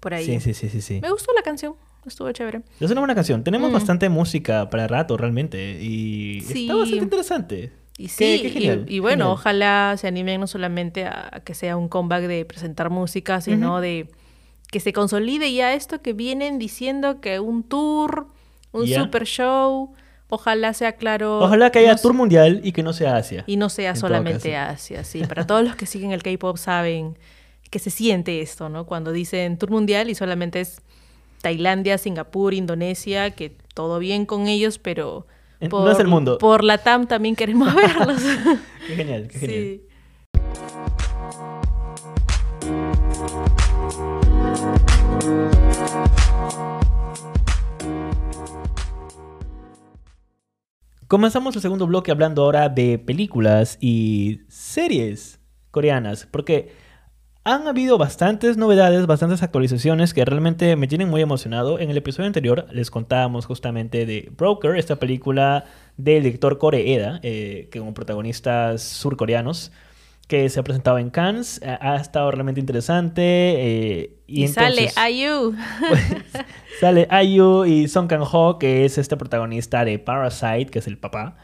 por 0.00 0.14
ahí. 0.14 0.24
Sí, 0.24 0.54
sí, 0.54 0.68
sí, 0.68 0.80
sí, 0.80 1.00
Me 1.02 1.10
gustó 1.10 1.32
la 1.34 1.42
canción. 1.42 1.74
Estuvo 2.06 2.32
chévere. 2.32 2.62
Es 2.80 2.90
una 2.90 3.02
buena 3.02 3.14
canción. 3.14 3.44
Tenemos 3.44 3.68
mm. 3.68 3.74
bastante 3.74 4.08
música 4.08 4.70
para 4.70 4.86
rato, 4.86 5.18
realmente. 5.18 5.78
Y 5.82 6.38
está 6.38 6.74
bastante 6.74 7.04
interesante. 7.04 7.79
Y 8.00 8.08
sí, 8.08 8.86
y, 8.88 8.98
bueno, 8.98 9.30
ojalá 9.30 9.94
se 9.98 10.08
animen 10.08 10.40
no 10.40 10.46
solamente 10.46 11.04
a, 11.04 11.42
que 11.44 11.52
sea 11.52 11.76
un 11.76 11.90
comeback 11.90 12.22
de 12.22 12.46
presentar 12.46 12.88
música, 12.88 13.42
sino 13.42 13.82
de 13.82 14.08
que 14.70 14.80
se 14.80 14.94
consolide 14.94 15.52
ya 15.52 15.74
esto 15.74 16.00
que 16.00 16.14
vienen 16.14 16.58
diciendo 16.58 17.20
que 17.20 17.40
un 17.40 17.62
tour, 17.62 18.28
un 18.72 18.88
super 18.88 19.26
show, 19.26 19.92
ojalá 20.30 20.72
sea 20.72 20.92
claro. 20.92 21.40
Ojalá 21.40 21.70
que 21.70 21.80
haya 21.80 21.94
tour 21.94 22.14
mundial 22.14 22.62
y 22.64 22.72
que 22.72 22.82
no 22.82 22.94
sea 22.94 23.16
Asia. 23.16 23.44
Y 23.46 23.58
no 23.58 23.68
sea 23.68 23.94
solamente 23.94 24.56
Asia, 24.56 25.04
sí. 25.04 25.22
Para 25.24 25.46
todos 25.46 25.62
los 25.62 25.76
que 25.76 25.84
siguen 25.92 26.12
el 26.12 26.22
K-pop 26.22 26.56
saben 26.56 27.18
que 27.68 27.78
se 27.80 27.90
siente 27.90 28.40
esto, 28.40 28.70
¿no? 28.70 28.86
Cuando 28.86 29.12
dicen 29.12 29.58
tour 29.58 29.70
mundial 29.70 30.08
y 30.08 30.14
solamente 30.14 30.62
es 30.62 30.80
Tailandia, 31.42 31.98
Singapur, 31.98 32.54
Indonesia, 32.54 33.32
que 33.32 33.54
todo 33.74 33.98
bien 33.98 34.24
con 34.24 34.46
ellos, 34.46 34.78
pero 34.78 35.26
por, 35.68 35.84
no 35.84 35.90
es 35.90 35.98
el 35.98 36.08
mundo. 36.08 36.38
Por 36.38 36.64
la 36.64 36.78
TAM 36.78 37.06
también 37.06 37.36
queremos 37.36 37.74
verlos. 37.74 38.22
qué 38.86 38.94
genial, 38.96 39.28
qué 39.28 39.38
genial. 39.38 39.80
Comenzamos 51.06 51.56
el 51.56 51.62
segundo 51.62 51.88
bloque 51.88 52.12
hablando 52.12 52.44
ahora 52.44 52.68
de 52.68 52.96
películas 52.96 53.78
y 53.80 54.42
series 54.48 55.40
coreanas, 55.72 56.28
porque 56.30 56.72
han 57.42 57.66
habido 57.66 57.96
bastantes 57.96 58.58
novedades, 58.58 59.06
bastantes 59.06 59.42
actualizaciones 59.42 60.12
que 60.12 60.24
realmente 60.24 60.76
me 60.76 60.86
tienen 60.86 61.08
muy 61.08 61.22
emocionado. 61.22 61.78
En 61.78 61.88
el 61.88 61.96
episodio 61.96 62.26
anterior 62.26 62.66
les 62.70 62.90
contábamos 62.90 63.46
justamente 63.46 64.04
de 64.04 64.30
Broker, 64.36 64.76
esta 64.76 64.96
película 64.96 65.64
del 65.96 66.22
director 66.22 66.58
Koreeda, 66.58 67.18
eh, 67.22 67.70
con 67.72 67.94
protagonistas 67.94 68.82
surcoreanos, 68.82 69.72
que 70.28 70.48
se 70.50 70.60
ha 70.60 70.62
presentado 70.62 70.98
en 70.98 71.08
Cannes. 71.08 71.60
Ha, 71.64 71.96
estado 71.96 72.30
realmente 72.30 72.60
interesante. 72.60 73.22
Eh, 73.22 74.16
y, 74.26 74.46
sale 74.48 74.90
IU. 75.10 75.56
sale 76.80 77.08
IU 77.24 77.64
y 77.64 77.88
Song 77.88 78.06
Kang-ho, 78.06 78.58
que 78.58 78.84
es 78.84 78.98
este 78.98 79.16
protagonista 79.16 79.84
de 79.86 79.98
Parasite, 79.98 80.66
que 80.66 80.80
es 80.80 80.86
el 80.86 80.98
papá. 80.98 81.36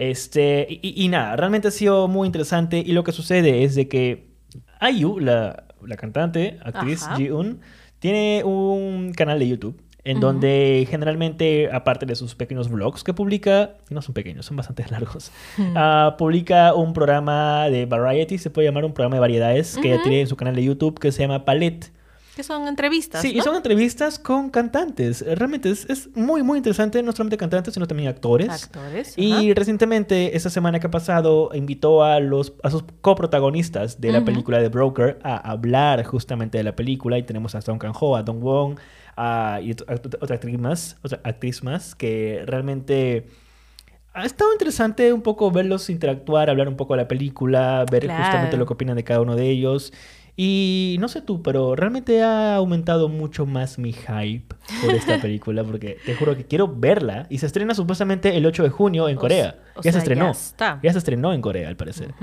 este, 0.00 0.66
y, 0.68 1.02
y 1.02 1.08
nada, 1.08 1.34
realmente 1.36 1.68
ha 1.68 1.72
sido 1.72 2.08
muy 2.08 2.26
interesante. 2.26 2.78
Y 2.78 2.92
lo 2.92 3.04
que 3.04 3.12
sucede 3.12 3.64
es 3.64 3.74
de 3.74 3.88
que 3.88 4.29
IU, 4.80 5.18
la, 5.18 5.64
la 5.84 5.96
cantante, 5.96 6.58
actriz 6.62 7.06
Ji-un, 7.16 7.60
tiene 7.98 8.42
un 8.44 9.12
canal 9.12 9.38
de 9.38 9.48
YouTube 9.48 9.80
en 10.04 10.20
donde 10.20 10.86
generalmente, 10.88 11.68
aparte 11.72 12.06
de 12.06 12.14
sus 12.14 12.34
pequeños 12.34 12.70
vlogs 12.70 13.04
que 13.04 13.12
publica, 13.12 13.76
no 13.90 14.00
son 14.00 14.14
pequeños, 14.14 14.46
son 14.46 14.56
bastante 14.56 14.84
largos, 14.90 15.30
ah, 15.76 16.14
publica 16.18 16.74
un 16.74 16.92
programa 16.92 17.68
de 17.68 17.86
variety, 17.86 18.38
se 18.38 18.50
puede 18.50 18.68
llamar 18.68 18.84
un 18.84 18.94
programa 18.94 19.16
de 19.16 19.20
variedades, 19.20 19.76
que 19.76 19.98
tiene 19.98 20.22
en 20.22 20.26
su 20.26 20.36
canal 20.36 20.54
de 20.54 20.64
YouTube 20.64 20.98
que 20.98 21.12
se 21.12 21.20
llama 21.22 21.44
Palette 21.44 21.92
son 22.42 22.68
entrevistas. 22.68 23.22
Sí, 23.22 23.32
y 23.36 23.40
son 23.40 23.56
entrevistas 23.56 24.18
con 24.18 24.50
cantantes. 24.50 25.22
Realmente 25.22 25.70
es, 25.70 26.08
muy, 26.14 26.42
muy 26.42 26.58
interesante, 26.58 27.02
no 27.02 27.12
solamente 27.12 27.36
cantantes, 27.36 27.74
sino 27.74 27.86
también 27.86 28.08
actores. 28.08 28.64
Actores. 28.64 29.14
Y 29.16 29.54
recientemente, 29.54 30.36
esta 30.36 30.50
semana 30.50 30.80
que 30.80 30.86
ha 30.86 30.90
pasado, 30.90 31.50
invitó 31.54 32.04
a, 32.04 32.20
los, 32.20 32.54
a 32.62 32.70
sus 32.70 32.84
coprotagonistas 33.00 34.00
de 34.00 34.12
la 34.12 34.24
película 34.24 34.58
de 34.58 34.68
Broker 34.68 35.18
a 35.22 35.36
hablar 35.36 36.04
justamente 36.04 36.58
de 36.58 36.64
la 36.64 36.76
película. 36.76 37.18
Y 37.18 37.22
tenemos 37.22 37.54
a 37.54 37.60
Song 37.60 37.78
Kang-ho, 37.78 38.16
a 38.16 38.22
Dong 38.22 38.40
Wong, 38.40 38.78
a, 39.16 39.60
y 39.62 39.72
otra 39.72 40.34
actriz 40.34 40.58
más, 40.58 40.96
otra 41.02 41.20
actriz 41.24 41.62
más, 41.62 41.94
que 41.94 42.42
realmente 42.46 43.26
ha 44.12 44.24
estado 44.24 44.52
interesante 44.52 45.12
un 45.12 45.22
poco 45.22 45.50
verlos 45.50 45.88
interactuar, 45.88 46.50
hablar 46.50 46.68
un 46.68 46.76
poco 46.76 46.94
de 46.94 47.02
la 47.02 47.08
película, 47.08 47.84
ver 47.90 48.08
justamente 48.08 48.56
lo 48.56 48.66
que 48.66 48.72
opinan 48.72 48.96
de 48.96 49.04
cada 49.04 49.20
uno 49.20 49.36
de 49.36 49.48
ellos. 49.48 49.92
Y 50.42 50.96
no 51.00 51.08
sé 51.08 51.20
tú, 51.20 51.42
pero 51.42 51.76
realmente 51.76 52.22
ha 52.22 52.54
aumentado 52.54 53.10
mucho 53.10 53.44
más 53.44 53.78
mi 53.78 53.92
hype 53.92 54.56
por 54.80 54.94
esta 54.94 55.18
película 55.20 55.62
porque 55.64 55.98
te 56.06 56.14
juro 56.14 56.34
que 56.34 56.46
quiero 56.46 56.66
verla 56.66 57.26
y 57.28 57.36
se 57.36 57.44
estrena 57.44 57.74
supuestamente 57.74 58.34
el 58.34 58.46
8 58.46 58.62
de 58.62 58.70
junio 58.70 59.10
en 59.10 59.16
Corea. 59.16 59.58
ya 59.82 59.92
se 59.92 59.98
estrenó. 59.98 60.32
Ya, 60.82 60.92
se 60.92 60.98
estrenó 60.98 61.34
en 61.34 61.42
Corea, 61.42 61.68
al 61.68 61.76
parecer. 61.76 62.14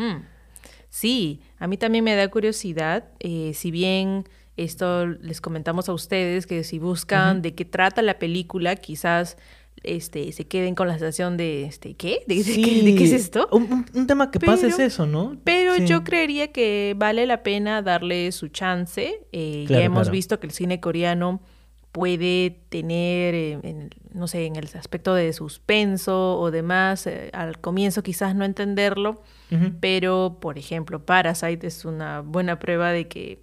Sí, 0.89 1.41
a 1.60 1.67
mí 1.67 1.77
también 1.77 2.03
me 2.03 2.15
da 2.15 2.27
curiosidad, 2.30 3.03
eh, 3.19 3.51
si 3.53 3.69
bien 3.69 4.23
esto 4.56 5.06
les 5.06 5.39
comentamos 5.39 5.88
a 5.88 5.93
ustedes 5.93 6.47
que 6.47 6.63
si 6.63 6.80
buscan 6.80 7.43
de 7.43 7.53
qué 7.53 7.65
trata 7.65 8.01
la 8.01 8.17
película, 8.17 8.77
quizás 8.77 9.38
este, 9.95 10.32
se 10.32 10.45
queden 10.45 10.76
con 10.76 10.88
la 10.88 10.93
sensación 10.93 11.38
de, 11.38 11.65
este, 11.65 11.95
¿qué? 11.95 12.19
¿De, 12.28 12.43
qué, 12.43 13.04
es 13.04 13.13
esto? 13.13 13.47
Un, 13.52 14.08
tema 14.08 14.32
que 14.32 14.39
pasa 14.39 14.67
es 14.67 14.80
eso, 14.80 15.06
¿no? 15.06 15.38
Pero 15.43 15.78
yo 15.78 16.04
creería 16.04 16.52
que 16.52 16.95
vale 16.97 17.26
la 17.26 17.43
pena 17.43 17.82
darle 17.82 18.32
su 18.32 18.50
chance. 18.50 19.21
Eh, 19.32 19.65
ya 19.67 19.82
hemos 19.82 20.10
visto 20.10 20.39
que 20.39 20.47
el 20.47 20.54
cine 20.54 20.80
coreano 20.80 21.41
puede 21.91 22.60
tener, 22.69 23.34
eh, 23.34 23.89
no 24.13 24.28
sé, 24.28 24.45
en 24.45 24.56
el 24.56 24.69
aspecto 24.76 25.15
de 25.15 25.34
suspenso 25.34 26.39
o 26.39 26.52
demás, 26.52 27.08
eh, 27.08 27.32
al 27.34 27.60
comienzo 27.60 28.04
quizás 28.04 28.36
no 28.36 28.45
entenderlo, 28.45 29.23
pero, 29.80 30.38
por 30.39 30.58
ejemplo, 30.58 31.06
Parasite 31.06 31.65
es 31.65 31.86
una 31.86 32.21
buena 32.21 32.60
prueba 32.60 32.91
de 32.91 33.08
que 33.08 33.41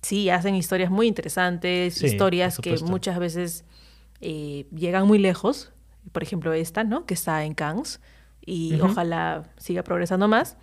sí, 0.00 0.30
hacen 0.30 0.54
historias 0.54 0.90
muy 0.90 1.08
interesantes, 1.08 2.02
historias 2.02 2.58
que 2.58 2.78
muchas 2.78 3.18
veces 3.18 3.64
eh, 4.20 4.66
llegan 4.74 5.06
muy 5.06 5.18
lejos, 5.18 5.72
por 6.12 6.22
ejemplo 6.22 6.52
esta, 6.52 6.84
¿no? 6.84 7.06
Que 7.06 7.14
está 7.14 7.44
en 7.44 7.54
Cannes 7.54 8.00
y 8.44 8.80
ojalá 8.80 9.44
siga 9.56 9.82
progresando 9.82 10.28
más. 10.28 10.56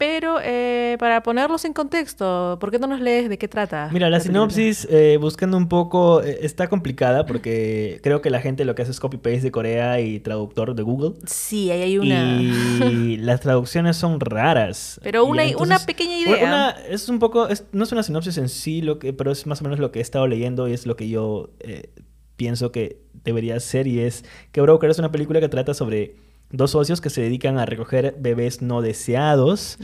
Pero 0.00 0.38
eh, 0.42 0.96
para 0.98 1.22
ponerlos 1.22 1.66
en 1.66 1.74
contexto, 1.74 2.56
¿por 2.58 2.70
qué 2.70 2.78
no 2.78 2.86
nos 2.86 3.02
lees 3.02 3.28
de 3.28 3.36
qué 3.36 3.48
trata? 3.48 3.90
Mira, 3.92 4.08
la, 4.08 4.18
sinopsis, 4.18 4.88
eh, 4.90 5.18
buscando 5.20 5.58
un 5.58 5.68
poco, 5.68 6.22
eh, 6.22 6.38
está 6.40 6.70
complicada 6.70 7.26
porque 7.26 8.00
creo 8.02 8.22
que 8.22 8.30
la 8.30 8.40
gente 8.40 8.64
lo 8.64 8.74
que 8.74 8.80
hace 8.80 8.92
es 8.92 8.98
copy-paste 8.98 9.42
de 9.42 9.50
Corea 9.50 10.00
y 10.00 10.18
traductor 10.18 10.74
de 10.74 10.82
Google. 10.82 11.16
Sí, 11.26 11.70
ahí 11.70 11.82
hay 11.82 11.98
una... 11.98 12.40
Y 12.40 13.16
las 13.18 13.42
traducciones 13.42 13.98
son 13.98 14.20
raras. 14.20 14.98
Pero 15.02 15.26
una, 15.26 15.42
una 15.58 15.78
pequeña 15.78 16.16
idea. 16.16 16.70
es 16.88 17.10
un 17.10 17.18
poco, 17.18 17.48
no 17.72 17.84
es 17.84 17.92
una 17.92 18.02
sinopsis 18.02 18.38
en 18.38 18.48
sí, 18.48 18.80
lo 18.80 18.98
que, 18.98 19.12
pero 19.12 19.30
es 19.30 19.46
más 19.46 19.60
o 19.60 19.64
menos 19.64 19.80
lo 19.80 19.92
que 19.92 19.98
he 19.98 20.02
estado 20.02 20.26
leyendo 20.26 20.66
y 20.66 20.72
es 20.72 20.86
lo 20.86 20.96
que 20.96 21.10
yo 21.10 21.50
pienso 22.36 22.72
que 22.72 23.02
debería 23.24 23.58
ser 23.60 23.86
y 23.86 24.00
es 24.00 24.24
que 24.52 24.60
Broker 24.60 24.90
es 24.90 24.98
una 24.98 25.12
película 25.12 25.40
que 25.40 25.48
trata 25.48 25.74
sobre 25.74 26.14
dos 26.50 26.72
socios 26.72 27.00
que 27.00 27.10
se 27.10 27.22
dedican 27.22 27.58
a 27.58 27.66
recoger 27.66 28.16
bebés 28.18 28.60
no 28.60 28.82
deseados. 28.82 29.78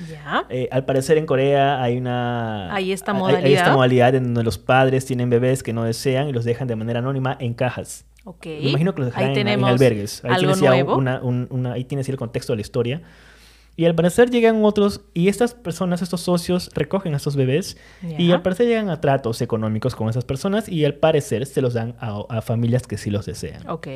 Eh, 0.51 0.69
al 0.73 0.85
parecer 0.85 1.19
en 1.19 1.27
Corea 1.27 1.83
hay 1.83 1.97
una... 1.97 2.75
Hay 2.75 2.93
esta 2.93 3.13
modalidad. 3.13 3.45
Hay, 3.45 3.55
esta 3.55 3.73
modalidad 3.73 4.15
en 4.15 4.25
donde 4.25 4.43
los 4.43 4.59
padres 4.59 5.07
tienen 5.07 5.31
bebés 5.31 5.63
que 5.63 5.73
no 5.73 5.85
desean 5.85 6.29
y 6.29 6.33
los 6.33 6.45
dejan 6.45 6.67
de 6.69 6.77
manera 6.77 6.99
anónima 6.99 7.37
en 7.41 7.55
cajas. 7.55 8.05
Ok. 8.25 8.47
Me 8.47 8.71
imagino 8.71 8.95
que 8.95 9.03
los 9.03 9.15
dejan 9.15 9.37
en, 9.37 9.65
albergues. 9.65 10.25
Ahí 10.25 10.39
tienes, 10.39 10.61
Una, 10.61 11.73
ahí 11.73 11.85
tienes 11.85 12.09
el 12.09 12.17
contexto 12.17 12.53
de 12.53 12.57
la 12.57 12.63
historia. 12.63 13.03
Y 13.77 13.85
al 13.85 13.95
parecer 13.95 14.31
llegan 14.31 14.65
otros, 14.65 15.03
y 15.13 15.29
estas 15.29 15.55
personas, 15.55 16.01
estos 16.01 16.23
socios, 16.23 16.71
recogen 16.75 17.13
a 17.15 17.19
estos 17.19 17.37
bebés, 17.37 17.77
y 18.19 18.33
al 18.33 18.43
parecer 18.43 18.67
llegan 18.67 18.89
a 18.89 19.01
tratos 19.01 19.43
económicos 19.43 19.95
con 19.95 20.09
esas 20.09 20.25
personas, 20.25 20.69
y 20.69 20.85
al 20.85 20.95
parecer 20.95 21.45
se 21.47 21.61
los 21.61 21.75
dan 21.75 21.95
a, 22.01 22.25
a 22.29 22.41
familias 22.41 22.87
que 22.87 22.97
sí 22.97 23.11
los 23.11 23.27
desean. 23.27 23.69
Ok. 23.69 23.89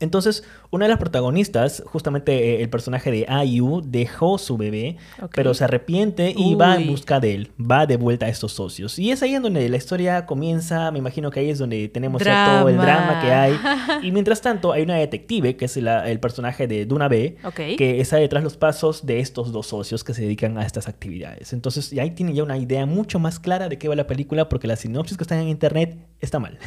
Entonces, 0.00 0.44
una 0.70 0.86
de 0.86 0.90
las 0.90 0.98
protagonistas, 0.98 1.82
justamente 1.86 2.32
eh, 2.32 2.62
el 2.62 2.68
personaje 2.68 3.10
de 3.10 3.26
Ayu, 3.28 3.82
dejó 3.84 4.38
su 4.38 4.56
bebé, 4.56 4.96
pero 5.34 5.54
se 5.54 5.64
arrepiente 5.64 6.34
y 6.36 6.54
va 6.54 6.76
en 6.76 6.86
busca 6.86 7.20
de 7.20 7.34
él, 7.34 7.50
va 7.58 7.86
de 7.86 7.96
vuelta 7.96 8.26
a 8.26 8.28
estos 8.28 8.52
socios. 8.52 8.98
Y 8.98 9.10
es 9.10 9.22
ahí 9.22 9.34
en 9.34 9.42
donde 9.42 9.68
la 9.68 9.76
historia 9.76 10.26
comienza, 10.26 10.90
me 10.90 10.98
imagino 10.98 11.30
que 11.30 11.40
ahí 11.40 11.50
es 11.50 11.58
donde 11.58 11.88
tenemos 11.88 12.22
todo 12.22 12.68
el 12.68 12.76
drama 12.76 13.20
que 13.20 13.32
hay. 13.32 13.54
Y 14.02 14.12
mientras 14.12 14.40
tanto, 14.40 14.72
hay 14.72 14.82
una 14.82 14.96
detective, 14.96 15.56
que 15.56 15.64
es 15.64 15.76
el 15.76 16.20
personaje 16.20 16.66
de 16.66 16.84
Duna 16.84 17.08
B, 17.08 17.36
que 17.54 18.00
está 18.00 18.16
detrás 18.16 18.42
los 18.42 18.56
pasos 18.56 19.06
de 19.06 19.20
estos 19.20 19.52
dos 19.52 19.66
socios 19.66 20.04
que 20.04 20.14
se 20.14 20.22
dedican 20.22 20.58
a 20.58 20.66
estas 20.66 20.88
actividades. 20.88 21.52
Entonces, 21.52 21.92
ahí 21.98 22.10
tiene 22.10 22.34
ya 22.34 22.42
una 22.42 22.58
idea 22.58 22.86
mucho 22.86 23.18
más 23.18 23.38
clara 23.38 23.68
de 23.68 23.78
qué 23.78 23.88
va 23.88 23.94
la 23.94 24.06
película, 24.06 24.48
porque 24.48 24.66
la 24.66 24.76
sinopsis 24.76 25.16
que 25.16 25.24
están 25.24 25.38
en 25.38 25.48
internet 25.48 25.96
está 26.20 26.38
mal 26.38 26.58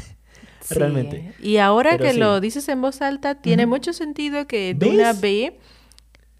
realmente. 0.69 1.33
Y 1.41 1.57
ahora 1.57 1.97
que 1.97 2.13
lo 2.13 2.39
dices 2.39 2.67
en 2.69 2.81
voz 2.81 3.01
alta, 3.01 3.35
tiene 3.35 3.65
mucho 3.65 3.93
sentido 3.93 4.47
que 4.47 4.73
Duna 4.73 5.13
B 5.13 5.59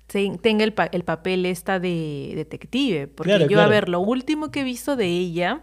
tenga 0.08 0.64
el, 0.64 0.74
el, 0.92 1.04
papel 1.04 1.46
esta 1.46 1.80
de 1.80 2.34
detective. 2.36 3.08
Porque 3.08 3.48
yo, 3.50 3.62
a 3.62 3.68
ver, 3.68 3.90
lo 3.90 4.00
último 4.00 4.52
que 4.52 4.62
he 4.62 4.64
visto 4.64 4.96
de 4.96 5.08
ella, 5.08 5.62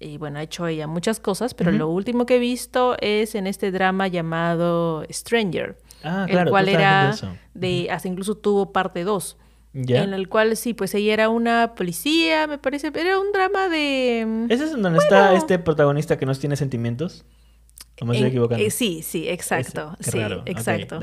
y 0.00 0.18
bueno, 0.18 0.38
ha 0.38 0.42
hecho 0.42 0.66
ella 0.66 0.86
muchas 0.86 1.20
cosas, 1.20 1.54
pero 1.54 1.72
lo 1.72 1.88
último 1.88 2.26
que 2.26 2.36
he 2.36 2.40
visto 2.40 2.96
es 3.00 3.34
en 3.34 3.46
este 3.46 3.70
drama 3.70 4.08
llamado 4.08 5.04
Stranger. 5.10 5.78
Ah, 6.04 6.26
claro, 6.28 6.48
el 6.48 6.50
cual 6.50 6.68
era 6.68 7.14
de, 7.54 7.88
hasta 7.90 8.08
incluso 8.08 8.36
tuvo 8.36 8.72
parte 8.72 9.04
2. 9.04 9.36
En 9.74 10.14
el 10.14 10.28
cual 10.28 10.56
sí, 10.56 10.74
pues 10.74 10.94
ella 10.94 11.12
era 11.12 11.28
una 11.28 11.74
policía, 11.76 12.46
me 12.46 12.58
parece, 12.58 12.90
pero 12.90 13.10
era 13.10 13.18
un 13.20 13.30
drama 13.32 13.68
de... 13.68 14.46
¿Ese 14.48 14.64
es 14.64 14.72
donde 14.72 14.98
está 14.98 15.34
este 15.34 15.58
protagonista 15.58 16.16
que 16.16 16.26
no 16.26 16.34
tiene 16.34 16.56
sentimientos? 16.56 17.24
Me 18.04 18.14
estoy 18.14 18.28
equivocando? 18.28 18.64
Eh, 18.64 18.70
sí, 18.70 19.02
sí, 19.02 19.28
exacto. 19.28 19.96
sí, 20.00 20.18
exacto. 20.46 21.00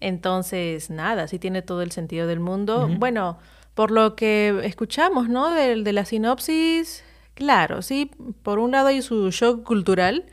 Entonces, 0.00 0.90
nada, 0.90 1.26
sí 1.26 1.38
tiene 1.38 1.62
todo 1.62 1.82
el 1.82 1.90
sentido 1.90 2.26
del 2.26 2.40
mundo. 2.40 2.88
Bueno, 2.98 3.38
por 3.74 3.90
lo 3.90 4.14
que 4.14 4.60
escuchamos, 4.64 5.28
¿no? 5.28 5.50
De, 5.50 5.82
de, 5.82 5.92
la 5.92 6.04
sinopsis, 6.04 7.04
claro, 7.34 7.82
sí, 7.82 8.10
por 8.42 8.58
un 8.58 8.72
lado 8.72 8.88
hay 8.88 9.02
su 9.02 9.30
shock 9.30 9.62
cultural, 9.64 10.24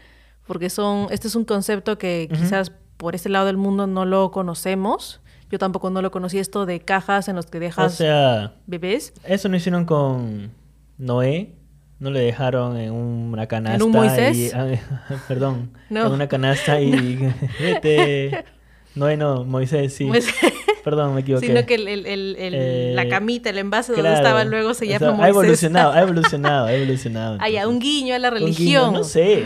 porque 0.46 0.70
son, 0.70 1.08
este 1.12 1.28
es 1.28 1.36
un 1.36 1.46
concepto 1.46 1.98
que 1.98 2.30
quizás 2.32 2.72
por 2.98 3.16
este 3.16 3.30
lado 3.30 3.46
del 3.46 3.58
mundo 3.58 3.88
no 3.88 4.06
lo 4.06 4.32
conocemos. 4.32 5.22
Yo 5.50 5.60
tampoco 5.60 5.90
no 5.90 6.02
lo 6.02 6.10
conocí 6.10 6.40
esto 6.40 6.66
de 6.66 6.80
cajas 6.80 7.28
en 7.28 7.36
los 7.36 7.46
que 7.46 7.60
dejas 7.60 7.94
o 7.94 7.96
sea, 7.96 8.56
bebés. 8.66 9.14
Eso 9.24 9.50
no 9.50 9.56
hicieron 9.56 9.86
con 9.86 10.52
Noé 10.98 11.54
no 12.00 12.12
le 12.12 12.20
dejaron 12.20 12.78
en 12.78 12.92
una 12.92 13.48
canasta. 13.48 13.78
¿En 13.78 13.84
un 13.84 13.92
Moisés? 13.92 14.54
Ah, 14.54 14.68
perdón. 15.28 15.72
En 15.90 16.06
una 16.08 16.28
canasta 16.28 16.80
y 16.82 17.18
vete. 17.60 18.46
No, 18.96 19.16
no, 19.16 19.44
Moisés, 19.44 19.94
sí. 19.94 20.10
Perdón, 20.84 21.16
me 21.16 21.22
equivoqué. 21.22 21.48
Sino 21.48 21.66
que 21.66 21.76
el, 21.76 21.88
el, 21.88 22.06
el, 22.06 22.96
la 22.96 23.04
eh, 23.04 23.10
camita, 23.10 23.50
el 23.50 23.58
envase 23.58 23.94
donde 23.94 24.14
estaba 24.14 24.44
luego 24.44 24.74
se 24.74 24.86
llama 24.86 25.12
Moisés. 25.12 25.26
Ha 25.26 25.30
evolucionado, 25.30 25.92
ha 25.94 26.02
evolucionado, 26.02 26.66
ha 26.68 26.74
evolucionado. 26.76 27.38
Hay 27.40 27.58
un 27.58 27.80
guiño 27.80 28.14
a 28.14 28.20
la 28.20 28.30
religión. 28.30 28.94
no 28.94 29.04
sé, 29.04 29.46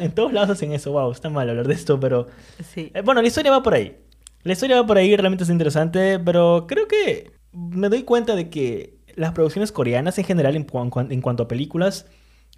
en 0.00 0.12
todos 0.12 0.32
lados 0.32 0.50
hacen 0.50 0.72
eso. 0.72 0.92
Wow, 0.92 1.10
está 1.10 1.30
mal 1.30 1.48
hablar 1.48 1.66
de 1.66 1.74
esto, 1.74 1.98
pero... 1.98 2.28
Sí. 2.62 2.92
Eh, 2.94 3.00
bueno, 3.00 3.22
la 3.22 3.28
historia 3.28 3.50
va 3.50 3.62
por 3.62 3.74
ahí. 3.74 3.96
La 4.42 4.52
historia 4.52 4.76
va 4.76 4.86
por 4.86 4.98
ahí, 4.98 5.14
realmente 5.16 5.44
es 5.44 5.50
interesante, 5.50 6.18
pero 6.18 6.66
creo 6.68 6.86
que 6.86 7.32
me 7.52 7.88
doy 7.88 8.04
cuenta 8.04 8.36
de 8.36 8.48
que 8.50 8.99
las 9.16 9.32
producciones 9.32 9.72
coreanas 9.72 10.18
en 10.18 10.24
general 10.24 10.56
en, 10.56 10.66
en 11.10 11.20
cuanto 11.20 11.42
a 11.44 11.48
películas 11.48 12.06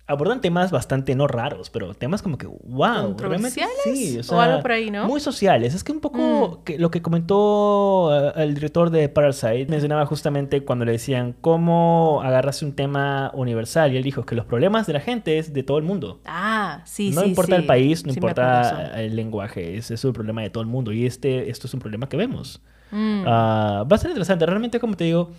abordan 0.07 0.41
temas 0.41 0.71
bastante 0.71 1.15
no 1.15 1.27
raros, 1.27 1.71
pero 1.71 1.95
temas 1.95 2.23
como 2.23 2.37
que, 2.37 2.47
wow, 2.47 3.17
realmente 3.17 3.63
sí, 3.85 4.21
o, 4.29 4.41
algo 4.41 4.61
por 4.61 4.73
ahí, 4.73 4.91
¿no? 4.91 5.07
Muy 5.07 5.21
sociales. 5.21 5.75
Es 5.75 5.85
que 5.85 5.93
un 5.93 6.01
poco 6.01 6.59
mm. 6.61 6.65
que 6.65 6.79
lo 6.79 6.91
que 6.91 7.01
comentó 7.03 8.07
uh, 8.09 8.39
el 8.39 8.55
director 8.55 8.91
de 8.91 9.09
Parasite 9.09 9.67
mencionaba 9.69 10.05
justamente 10.07 10.65
cuando 10.65 10.85
le 10.85 10.93
decían 10.93 11.35
cómo 11.41 12.21
agarrarse 12.23 12.65
un 12.65 12.75
tema 12.75 13.31
universal 13.35 13.93
y 13.93 13.97
él 13.97 14.03
dijo 14.03 14.27
que 14.27 14.35
los 14.35 14.45
problemas 14.45 14.87
de 14.87 14.93
la 14.95 15.01
gente 15.01 15.39
es 15.39 15.53
de 15.53 15.63
todo 15.63 15.79
el 15.79 15.85
mundo. 15.85 16.21
Ah, 16.25 16.83
sí, 16.85 17.11
no 17.11 17.21
sí. 17.21 17.27
No 17.27 17.27
importa 17.27 17.57
el 17.57 17.67
país, 17.67 18.05
no 18.05 18.13
importa 18.13 19.01
el 19.01 19.15
lenguaje, 19.15 19.77
ese 19.77 19.95
es 19.95 20.05
el 20.05 20.13
problema 20.13 20.43
de 20.43 20.51
todo 20.51 20.63
el 20.63 20.69
mundo 20.69 20.93
y 20.93 21.07
este 21.07 21.49
esto 21.49 21.67
es 21.69 21.75
un 21.75 21.81
problema 21.81 22.09
que 22.09 22.17
vemos. 22.17 22.61
Mm. 22.91 23.25
Va 23.25 23.87
a 23.89 23.99
ser 23.99 24.11
interesante, 24.11 24.45
realmente 24.45 24.79
como 24.79 24.97
te 24.97 25.05
digo, 25.05 25.31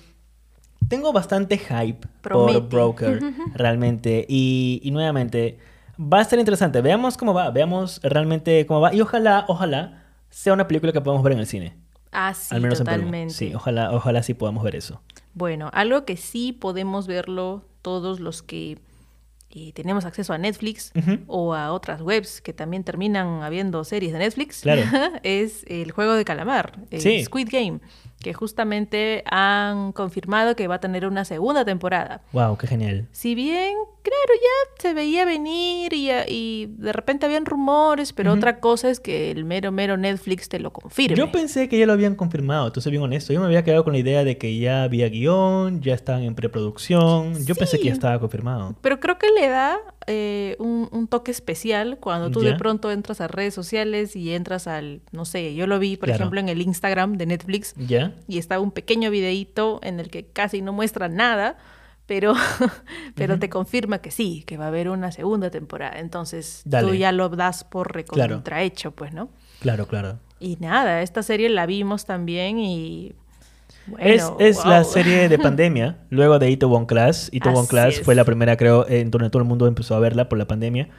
tengo 0.88 1.14
bastante 1.14 1.58
hype 1.58 2.08
por 2.22 2.68
Broker, 2.70 3.20
realmente. 3.54 4.26
Y, 4.28 4.90
nuevamente, 4.92 5.58
va 6.00 6.20
a 6.20 6.22
estar 6.22 6.40
interesante. 6.40 6.82
Veamos 6.82 7.18
cómo 7.18 7.34
va, 7.34 7.50
veamos 7.52 8.00
realmente 8.04 8.66
cómo 8.66 8.82
va. 8.82 8.94
Y 8.94 9.02
ojalá, 9.02 9.46
ojalá 9.48 10.04
sea 10.30 10.54
una 10.54 10.68
película 10.68 10.92
que 10.92 11.02
podamos 11.02 11.24
ver 11.24 11.34
en 11.34 11.40
el 11.40 11.48
cine. 11.48 11.76
Ah, 12.12 12.34
sí, 12.34 12.54
Al 12.54 12.62
menos 12.62 12.78
totalmente. 12.78 13.34
sí, 13.34 13.54
ojalá, 13.56 13.92
ojalá 13.92 14.22
sí 14.22 14.34
podamos 14.34 14.64
ver 14.64 14.76
eso. 14.76 15.02
Bueno, 15.34 15.70
algo 15.74 16.06
que 16.06 16.16
sí 16.16 16.54
podemos 16.54 17.08
verlo 17.08 17.66
todos 17.82 18.20
los 18.20 18.44
que 18.44 18.78
y 19.56 19.72
tenemos 19.74 20.06
acceso 20.06 20.34
a 20.34 20.40
Netflix 20.40 20.92
o 21.28 21.54
a 21.54 21.72
otras 21.74 22.02
webs 22.02 22.42
que 22.42 22.54
también 22.54 22.84
terminan 22.84 23.44
habiendo 23.44 23.84
series 23.84 24.12
de 24.12 24.20
Netflix, 24.20 24.64
es 25.24 25.64
el 25.68 25.92
juego 25.92 26.14
de 26.14 26.26
calamar, 26.26 26.80
el 26.90 27.24
Squid 27.24 27.50
Game, 27.52 27.80
que 28.24 28.34
justamente 28.34 29.24
han 29.30 29.92
confirmado 29.92 30.56
que 30.56 30.68
va 30.68 30.76
a 30.76 30.80
tener 30.80 31.06
una 31.06 31.26
segunda 31.26 31.64
temporada. 31.64 32.22
Wow, 32.32 32.58
qué 32.58 32.66
genial. 32.66 33.08
Si 33.12 33.36
bien, 33.36 33.76
claro, 34.04 34.34
ya 34.34 34.82
se 34.82 34.94
veía 34.94 35.26
venir 35.26 35.94
y, 35.94 36.12
y 36.28 36.68
de 36.68 36.94
repente 36.94 37.26
habían 37.26 37.46
rumores, 37.46 38.14
pero 38.14 38.34
otra 38.34 38.60
cosa 38.60 38.90
es 38.90 39.00
que 39.00 39.32
el 39.32 39.46
mero 39.46 39.72
mero 39.72 39.98
Netflix 39.98 40.50
te 40.50 40.60
lo 40.60 40.72
confirme. 40.72 41.18
Yo 41.18 41.32
pensé 41.32 41.70
que 41.70 41.78
ya 41.78 41.86
lo 41.86 41.94
habían 41.94 42.16
confirmado, 42.16 42.68
entonces 42.68 42.92
bien 42.92 43.02
honesto. 43.02 43.34
Yo 43.34 43.40
me 43.40 43.46
había 43.46 43.64
quedado 43.64 43.84
con 43.84 43.94
la 43.94 44.00
idea 44.00 44.24
de 44.24 44.38
que 44.38 44.58
ya 44.58 44.84
había 44.84 45.10
guion, 45.10 45.82
ya 45.82 45.94
estaban 45.94 46.24
en 46.24 46.36
preproducción. 46.36 47.46
Yo 47.46 47.56
pensé 47.56 47.80
que 47.80 47.86
ya 47.86 47.94
estaba 47.94 48.20
confirmado. 48.20 48.76
Pero 48.82 49.00
creo 49.00 49.18
que 49.18 49.30
le 49.32 49.48
da 49.48 49.80
eh, 50.08 50.56
un, 50.60 51.08
toque 51.08 51.32
especial 51.32 51.98
cuando 52.00 52.32
tú 52.32 52.42
de 52.42 52.56
pronto 52.56 52.92
entras 52.92 53.22
a 53.22 53.28
redes 53.28 53.54
sociales 53.54 54.16
y 54.16 54.34
entras 54.34 54.68
al, 54.68 55.02
no 55.12 55.26
sé, 55.26 55.54
yo 55.56 55.68
lo 55.68 55.80
vi, 55.80 55.98
por 55.98 56.10
ejemplo, 56.10 56.40
en 56.40 56.50
el 56.50 56.62
Instagram 56.62 57.18
de 57.18 57.26
Netflix. 57.26 57.74
¿Ya? 57.78 58.14
Y 58.28 58.38
estaba 58.38 58.62
un 58.62 58.72
pequeño 58.72 59.12
videíto 59.12 59.80
en 59.84 60.00
el 60.00 60.10
que 60.10 60.26
casi 60.26 60.62
no 60.62 60.74
muestra 60.74 61.08
nada, 61.08 61.58
pero, 62.14 62.36
pero 63.16 63.40
te 63.40 63.50
confirma 63.50 63.98
que 63.98 64.12
sí, 64.12 64.44
que 64.46 64.56
va 64.56 64.66
a 64.66 64.68
haber 64.68 64.88
una 64.88 65.12
segunda 65.12 65.50
temporada. 65.50 66.00
Entonces 66.00 66.64
tú 66.64 66.94
ya 66.94 67.12
lo 67.12 67.28
das 67.30 67.64
por 67.64 67.92
recontrahecho, 67.92 68.92
pues, 68.92 69.14
¿no? 69.14 69.30
Claro, 69.62 69.88
claro. 69.88 70.20
Y 70.40 70.58
nada, 70.60 71.02
esta 71.02 71.24
serie 71.24 71.50
la 71.50 71.66
vimos 71.66 72.06
también 72.06 72.60
y 72.60 73.16
es, 73.98 74.64
la 74.64 74.84
serie 74.84 75.28
de 75.28 75.40
pandemia, 75.40 75.98
luego 76.12 76.38
de 76.38 76.52
Ito 76.52 76.86
Class. 76.86 77.30
Ito 77.34 77.66
Class 77.68 78.02
fue 78.02 78.14
la 78.14 78.26
primera, 78.26 78.58
creo, 78.58 78.88
en 78.88 79.10
donde 79.10 79.32
todo 79.32 79.42
el 79.42 79.50
mundo 79.50 79.66
empezó 79.66 79.96
a 79.96 80.00
verla 80.00 80.30
por 80.30 80.38
la 80.38 80.46
pandemia. 80.46 80.90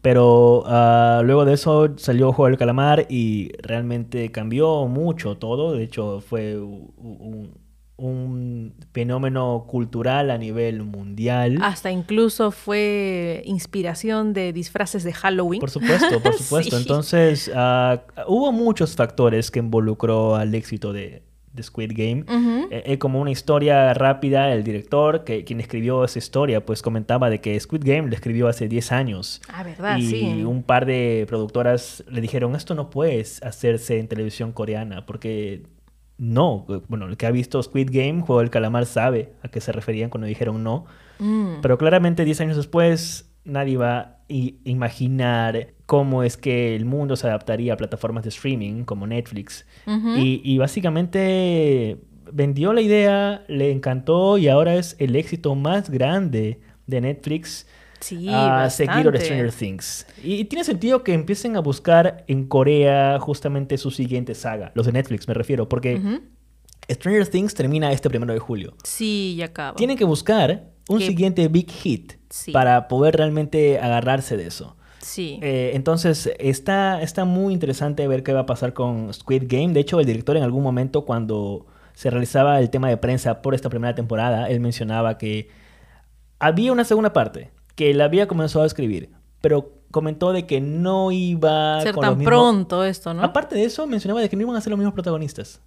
Pero 0.00 0.62
ah, 0.64 1.20
luego 1.22 1.44
de 1.44 1.52
eso 1.52 1.98
salió 1.98 2.32
Juego 2.32 2.48
del 2.48 2.56
Calamar 2.56 3.04
y 3.10 3.52
realmente 3.60 4.32
cambió 4.32 4.86
mucho 4.86 5.36
todo. 5.36 5.74
De 5.74 5.84
hecho, 5.84 6.22
fue 6.22 6.58
un, 6.58 7.50
un 7.96 8.74
fenómeno 8.92 9.64
cultural 9.68 10.30
a 10.30 10.38
nivel 10.38 10.82
mundial. 10.82 11.58
Hasta 11.62 11.90
incluso 11.90 12.50
fue 12.50 13.42
inspiración 13.46 14.34
de 14.34 14.52
disfraces 14.52 15.02
de 15.02 15.12
Halloween. 15.12 15.60
Por 15.60 15.70
supuesto, 15.70 16.20
por 16.20 16.34
supuesto. 16.38 16.76
Entonces, 16.76 17.50
ah, 17.54 18.02
hubo 18.26 18.52
muchos 18.52 18.94
factores 18.96 19.50
que 19.50 19.60
involucró 19.60 20.36
al 20.36 20.54
éxito 20.54 20.92
de, 20.92 21.22
de 21.54 21.62
Squid 21.62 21.92
Game. 21.94 22.24
Uh 22.28 22.56
como 22.98 23.20
una 23.20 23.30
historia 23.30 23.94
rápida, 23.94 24.52
el 24.52 24.64
director, 24.64 25.24
que, 25.24 25.44
quien 25.44 25.60
escribió 25.60 26.04
esa 26.04 26.18
historia, 26.18 26.64
pues 26.64 26.82
comentaba 26.82 27.30
de 27.30 27.40
que 27.40 27.58
Squid 27.58 27.82
Game 27.84 28.08
le 28.08 28.16
escribió 28.16 28.48
hace 28.48 28.68
10 28.68 28.92
años. 28.92 29.40
Ah, 29.48 29.62
¿verdad? 29.62 29.98
Y 29.98 30.42
un 30.44 30.62
par 30.62 30.86
de 30.86 31.24
productoras 31.28 32.04
le 32.10 32.20
dijeron, 32.20 32.54
esto 32.56 32.74
no 32.74 32.90
puede 32.90 33.20
hacerse 33.20 33.98
en 33.98 34.08
televisión 34.08 34.52
coreana, 34.52 35.06
porque 35.06 35.62
no. 36.18 36.66
Bueno, 36.88 37.06
el 37.06 37.16
que 37.16 37.26
ha 37.26 37.30
visto 37.30 37.62
Squid 37.62 37.90
Game, 37.92 38.22
Juego 38.22 38.40
del 38.40 38.50
Calamar, 38.50 38.86
sabe 38.86 39.32
a 39.42 39.48
qué 39.48 39.60
se 39.60 39.72
referían 39.72 40.10
cuando 40.10 40.26
dijeron 40.26 40.62
no. 40.62 40.86
Mm. 41.18 41.60
Pero 41.62 41.78
claramente 41.78 42.24
10 42.24 42.40
años 42.42 42.56
después 42.56 43.30
nadie 43.44 43.76
va 43.76 43.98
a 43.98 44.18
imaginar 44.28 45.68
cómo 45.86 46.22
es 46.22 46.36
que 46.36 46.74
el 46.74 46.84
mundo 46.84 47.16
se 47.16 47.28
adaptaría 47.28 47.74
a 47.74 47.76
plataformas 47.76 48.24
de 48.24 48.30
streaming 48.30 48.84
como 48.84 49.06
Netflix. 49.06 49.66
y, 49.86 50.58
básicamente 50.58 51.98
vendió 52.32 52.72
la 52.72 52.80
idea, 52.80 53.44
le 53.46 53.70
encantó 53.70 54.36
y 54.36 54.48
ahora 54.48 54.74
es 54.74 54.96
el 54.98 55.14
éxito 55.14 55.54
más 55.54 55.90
grande 55.90 56.60
de 56.86 57.00
Netflix. 57.00 57.68
Sí, 58.06 58.28
a 58.30 58.70
seguir 58.70 59.10
Stranger 59.18 59.52
Things. 59.52 60.06
Y, 60.22 60.44
tiene 60.44 60.64
sentido 60.64 61.02
que 61.02 61.12
empiecen 61.12 61.56
a 61.56 61.60
buscar 61.60 62.24
en 62.28 62.46
Corea 62.46 63.18
justamente 63.18 63.78
su 63.78 63.90
siguiente 63.90 64.34
saga, 64.34 64.70
los 64.74 64.86
de 64.86 64.92
Netflix 64.92 65.26
me 65.26 65.34
refiero, 65.34 65.68
porque 65.68 66.20
Stranger 66.88 67.26
Things 67.26 67.54
termina 67.54 67.90
este 67.90 68.08
primero 68.08 68.32
de 68.32 68.38
julio. 68.38 68.74
Sí, 68.84 69.34
ya 69.36 69.46
acaba. 69.46 69.76
Tienen 69.76 69.96
que 69.96 70.04
buscar 70.04 70.70
un 70.88 71.00
siguiente 71.00 71.48
big 71.48 71.68
hit 71.70 72.12
para 72.52 72.86
poder 72.86 73.16
realmente 73.16 73.80
agarrarse 73.80 74.36
de 74.36 74.46
eso. 74.46 74.76
Sí. 75.00 75.38
Eh, 75.42 75.72
entonces, 75.74 76.30
está, 76.38 77.02
está 77.02 77.24
muy 77.24 77.54
interesante 77.54 78.06
ver 78.06 78.22
qué 78.22 78.32
va 78.32 78.40
a 78.40 78.46
pasar 78.46 78.72
con 78.72 79.12
Squid 79.12 79.44
Game. 79.46 79.72
De 79.72 79.80
hecho, 79.80 79.98
el 80.00 80.06
director 80.06 80.36
en 80.36 80.42
algún 80.42 80.62
momento, 80.62 81.04
cuando 81.04 81.66
se 81.94 82.10
realizaba 82.10 82.60
el 82.60 82.70
tema 82.70 82.88
de 82.88 82.98
prensa 82.98 83.42
por 83.42 83.54
esta 83.54 83.68
primera 83.68 83.94
temporada, 83.94 84.48
él 84.48 84.60
mencionaba 84.60 85.18
que 85.18 85.48
había 86.38 86.72
una 86.72 86.84
segunda 86.84 87.12
parte, 87.12 87.50
que 87.76 87.90
él 87.90 88.00
había 88.00 88.26
comenzado 88.26 88.64
a 88.64 88.66
escribir, 88.66 89.10
pero 89.40 89.76
comentó 89.92 90.32
de 90.32 90.46
que 90.46 90.60
no 90.60 91.12
iba 91.12 91.78
a 91.78 91.82
ser 91.82 91.94
tan 91.94 92.18
pronto 92.18 92.84
esto, 92.84 93.14
¿no? 93.14 93.22
Aparte 93.22 93.54
de 93.54 93.64
eso, 93.64 93.86
mencionaba 93.86 94.20
de 94.20 94.28
que 94.28 94.36
no 94.36 94.42
iban 94.42 94.56
a 94.56 94.60
ser 94.60 94.70
los 94.70 94.78
mismos 94.78 94.94
protagonistas. 94.94 95.62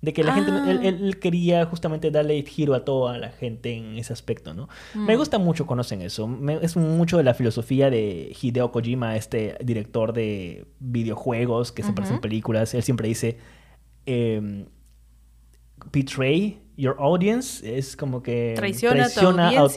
De 0.00 0.12
que 0.12 0.22
la 0.22 0.34
gente, 0.34 0.50
ah. 0.52 0.70
él, 0.70 1.18
quería 1.18 1.64
justamente 1.64 2.10
darle 2.10 2.42
giro 2.42 2.74
a 2.74 2.84
toda 2.84 3.16
la 3.16 3.30
gente 3.30 3.74
en 3.74 3.96
ese 3.96 4.12
aspecto, 4.12 4.52
¿no? 4.52 4.68
Me 4.94 5.14
mm. 5.14 5.18
gusta 5.18 5.38
mucho 5.38 5.66
conocen 5.66 6.02
eso. 6.02 6.28
es 6.60 6.76
mucho 6.76 7.16
de 7.16 7.24
la 7.24 7.32
filosofía 7.32 7.88
de 7.88 8.36
Hideo 8.38 8.70
Kojima, 8.70 9.16
este 9.16 9.56
director 9.64 10.12
de 10.12 10.66
videojuegos 10.78 11.72
que 11.72 11.82
se 11.82 11.90
uh 11.90 12.20
películas. 12.20 12.74
Él 12.74 12.82
siempre 12.82 13.08
dice, 13.08 13.38
eh, 14.04 14.66
betray 15.90 16.63
your 16.76 16.96
audience. 16.98 17.62
Es 17.76 17.96
como 17.96 18.22
que 18.22 18.54
traiciona, 18.56 19.06
a, 19.06 19.10
tu 19.10 19.26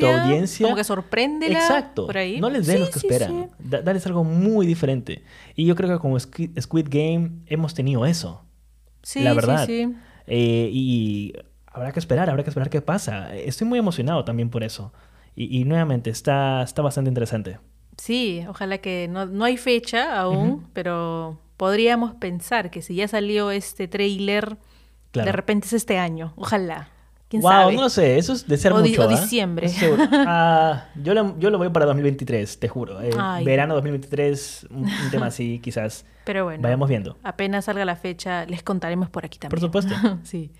audiencia, 0.05 0.65
Como 0.65 0.75
que 0.75 0.83
sorprende 0.83 1.47
Exacto. 1.47 2.05
Por 2.05 2.17
ahí. 2.17 2.39
No 2.39 2.49
les 2.49 2.67
den 2.67 2.81
lo 2.81 2.89
que 2.89 2.99
esperan. 2.99 3.49
Darles 3.59 4.05
algo 4.05 4.23
muy 4.23 4.65
diferente. 4.65 5.23
Y 5.55 5.65
yo 5.65 5.75
creo 5.75 5.89
que 5.89 5.99
como 5.99 6.19
Squid 6.19 6.87
Game 6.89 7.41
hemos 7.47 7.73
tenido 7.73 8.05
eso. 8.05 8.43
Sí, 9.03 9.21
la 9.21 9.33
verdad. 9.33 9.65
Sí, 9.65 9.85
sí. 9.85 9.95
Eh, 10.27 10.69
y 10.71 11.33
habrá 11.67 11.91
que 11.91 11.99
esperar, 11.99 12.29
habrá 12.29 12.43
que 12.43 12.49
esperar 12.49 12.69
qué 12.69 12.81
pasa. 12.81 13.33
Estoy 13.35 13.67
muy 13.67 13.79
emocionado 13.79 14.25
también 14.25 14.49
por 14.49 14.63
eso. 14.63 14.91
Y, 15.39 15.65
nuevamente, 15.65 16.09
está, 16.09 16.63
está 16.63 16.81
bastante 16.81 17.09
interesante. 17.09 17.59
Sí, 17.95 18.43
ojalá 18.49 18.79
que 18.79 19.07
no, 19.07 19.27
no 19.27 19.45
hay 19.45 19.55
fecha 19.55 20.19
aún, 20.19 20.67
pero 20.73 21.39
podríamos 21.57 22.15
pensar 22.15 22.71
que 22.71 22.81
si 22.81 22.95
ya 22.95 23.07
salió 23.07 23.51
este 23.51 23.87
trailer, 25.17 25.25
de 25.25 25.31
repente 25.31 25.67
es 25.67 25.73
este 25.73 25.97
año. 25.97 26.33
Ojalá. 26.35 26.89
¿Quién 27.29 27.41
wow, 27.41 27.71
no 27.73 27.89
sé, 27.89 28.17
eso 28.17 28.31
es 28.31 28.47
de 28.47 28.57
ser 28.57 28.73
mucho. 28.73 29.01
O 29.01 29.05
¿ah? 29.05 29.07
diciembre. 29.07 29.69
Ah, 30.11 30.85
yo, 30.95 31.13
lo, 31.13 31.37
yo 31.39 31.49
lo 31.49 31.57
voy 31.57 31.69
para 31.69 31.85
2023, 31.85 32.59
te 32.59 32.67
juro. 32.69 33.01
Eh, 33.01 33.11
verano 33.43 33.73
2023, 33.75 34.67
un, 34.71 34.89
tema 35.11 35.27
así, 35.27 35.59
quizás. 35.63 36.05
Pero 36.23 36.45
bueno. 36.45 36.63
Vayamos 36.63 36.87
viendo. 36.87 37.17
Apenas 37.23 37.65
salga 37.65 37.83
la 37.83 37.97
fecha, 37.97 38.45
les 38.45 38.63
contaremos 38.63 39.09
por 39.09 39.25
aquí 39.25 39.39
también. 39.39 39.59
Por 39.59 39.59
supuesto. 39.59 39.93
sí. 40.23 40.51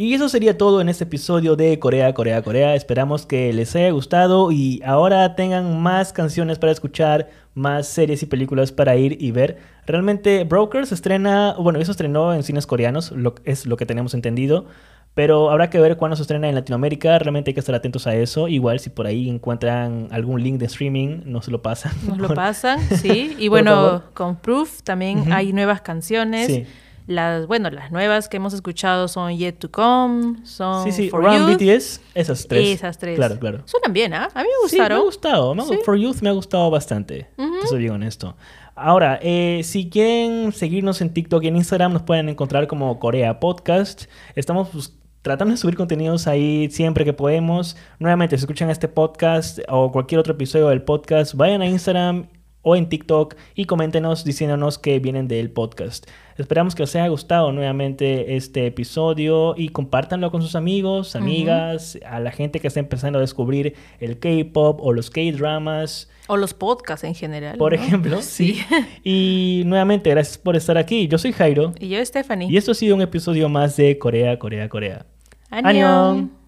Y 0.00 0.14
eso 0.14 0.30
sería 0.30 0.56
todo 0.56 0.80
en 0.80 0.88
este 0.88 1.04
episodio 1.04 1.56
de 1.56 1.78
Corea, 1.78 2.14
Corea, 2.14 2.40
Corea. 2.40 2.74
Esperamos 2.74 3.26
que 3.26 3.52
les 3.52 3.76
haya 3.76 3.90
gustado 3.90 4.50
y 4.50 4.80
ahora 4.82 5.34
tengan 5.34 5.78
más 5.78 6.14
canciones 6.14 6.58
para 6.58 6.72
escuchar, 6.72 7.28
más 7.52 7.86
series 7.86 8.22
y 8.22 8.26
películas 8.26 8.72
para 8.72 8.96
ir 8.96 9.18
y 9.20 9.30
ver. 9.30 9.58
Realmente 9.84 10.44
Brokers 10.44 10.90
estrena, 10.90 11.54
bueno, 11.58 11.80
eso 11.80 11.90
estrenó 11.90 12.32
en 12.32 12.44
cines 12.44 12.66
coreanos, 12.66 13.12
lo, 13.12 13.34
es 13.44 13.66
lo 13.66 13.76
que 13.76 13.84
tenemos 13.84 14.14
entendido. 14.14 14.64
Pero 15.12 15.50
habrá 15.50 15.68
que 15.68 15.78
ver 15.78 15.98
cuándo 15.98 16.16
se 16.16 16.22
estrena 16.22 16.48
en 16.48 16.54
Latinoamérica. 16.54 17.18
Realmente 17.18 17.50
hay 17.50 17.54
que 17.54 17.60
estar 17.60 17.74
atentos 17.74 18.06
a 18.06 18.14
eso. 18.14 18.48
Igual 18.48 18.80
si 18.80 18.88
por 18.88 19.06
ahí 19.06 19.28
encuentran 19.28 20.08
algún 20.12 20.42
link 20.42 20.58
de 20.58 20.64
streaming, 20.64 21.24
nos 21.26 21.46
lo 21.48 21.60
pasan. 21.60 21.92
Nos 22.06 22.16
lo 22.16 22.28
pasan, 22.34 22.80
sí. 22.80 23.36
Y 23.38 23.48
bueno, 23.48 24.04
con 24.14 24.36
Proof 24.36 24.80
también 24.80 25.30
hay 25.30 25.52
nuevas 25.52 25.82
canciones. 25.82 26.46
Sí. 26.46 26.66
Las, 27.10 27.48
bueno, 27.48 27.70
las 27.70 27.90
nuevas 27.90 28.28
que 28.28 28.36
hemos 28.36 28.54
escuchado 28.54 29.08
son 29.08 29.36
Yet 29.36 29.58
to 29.58 29.72
Come, 29.72 30.46
son 30.46 30.84
Sí, 30.84 30.92
sí, 30.92 31.10
For 31.10 31.24
BTS, 31.24 32.00
esas 32.14 32.46
tres. 32.46 32.68
Esas 32.68 32.98
tres. 32.98 33.16
Claro, 33.16 33.36
claro. 33.40 33.62
Suenan 33.64 33.92
bien, 33.92 34.14
¿ah? 34.14 34.28
A 34.32 34.42
mí 34.44 34.48
me 34.48 34.62
gustaron. 34.62 34.86
Sí, 34.86 34.94
me 34.94 35.00
ha 35.00 35.04
gustado. 35.04 35.56
For 35.84 35.96
Youth 35.96 36.20
me 36.20 36.28
ha 36.28 36.32
gustado 36.32 36.70
bastante. 36.70 37.28
soy 37.68 37.80
bien 37.80 37.94
honesto. 37.94 38.36
Ahora, 38.76 39.18
eh, 39.22 39.62
si 39.64 39.90
quieren 39.90 40.52
seguirnos 40.52 41.00
en 41.00 41.12
TikTok 41.12 41.42
y 41.42 41.48
en 41.48 41.56
Instagram, 41.56 41.92
nos 41.92 42.02
pueden 42.02 42.28
encontrar 42.28 42.68
como 42.68 43.00
Corea 43.00 43.40
Podcast. 43.40 44.04
Estamos 44.36 44.68
pues, 44.68 44.96
tratando 45.20 45.50
de 45.50 45.58
subir 45.58 45.74
contenidos 45.74 46.28
ahí 46.28 46.70
siempre 46.70 47.04
que 47.04 47.12
podemos. 47.12 47.76
Nuevamente, 47.98 48.38
si 48.38 48.44
escuchan 48.44 48.70
este 48.70 48.86
podcast 48.86 49.58
o 49.68 49.90
cualquier 49.90 50.20
otro 50.20 50.34
episodio 50.34 50.68
del 50.68 50.82
podcast, 50.82 51.34
vayan 51.34 51.60
a 51.60 51.66
Instagram 51.66 52.28
o 52.62 52.76
en 52.76 52.88
TikTok 52.88 53.34
y 53.54 53.64
coméntenos 53.64 54.24
diciéndonos 54.24 54.78
que 54.78 54.98
vienen 54.98 55.28
del 55.28 55.50
podcast. 55.50 56.06
Esperamos 56.36 56.74
que 56.74 56.82
os 56.82 56.94
haya 56.96 57.08
gustado 57.08 57.52
nuevamente 57.52 58.36
este 58.36 58.66
episodio 58.66 59.54
y 59.56 59.68
compártanlo 59.68 60.30
con 60.30 60.40
sus 60.40 60.54
amigos, 60.54 61.14
amigas, 61.14 61.98
a 62.06 62.18
la 62.18 62.30
gente 62.30 62.60
que 62.60 62.68
está 62.68 62.80
empezando 62.80 63.18
a 63.18 63.20
descubrir 63.20 63.74
el 63.98 64.18
K-pop 64.18 64.80
o 64.80 64.92
los 64.92 65.10
K-dramas. 65.10 66.08
O 66.28 66.36
los 66.38 66.54
podcasts 66.54 67.04
en 67.04 67.14
general. 67.14 67.58
Por 67.58 67.74
ejemplo, 67.74 68.22
sí. 68.22 68.60
Y 69.04 69.64
nuevamente, 69.66 70.08
gracias 70.10 70.38
por 70.38 70.56
estar 70.56 70.78
aquí. 70.78 71.08
Yo 71.08 71.18
soy 71.18 71.32
Jairo. 71.32 71.74
Y 71.78 71.88
yo, 71.90 72.04
Stephanie. 72.04 72.50
Y 72.50 72.56
esto 72.56 72.72
ha 72.72 72.74
sido 72.74 72.96
un 72.96 73.02
episodio 73.02 73.48
más 73.50 73.76
de 73.76 73.98
Corea, 73.98 74.38
Corea, 74.38 74.68
Corea. 74.68 75.06
¡Añón! 75.50 76.39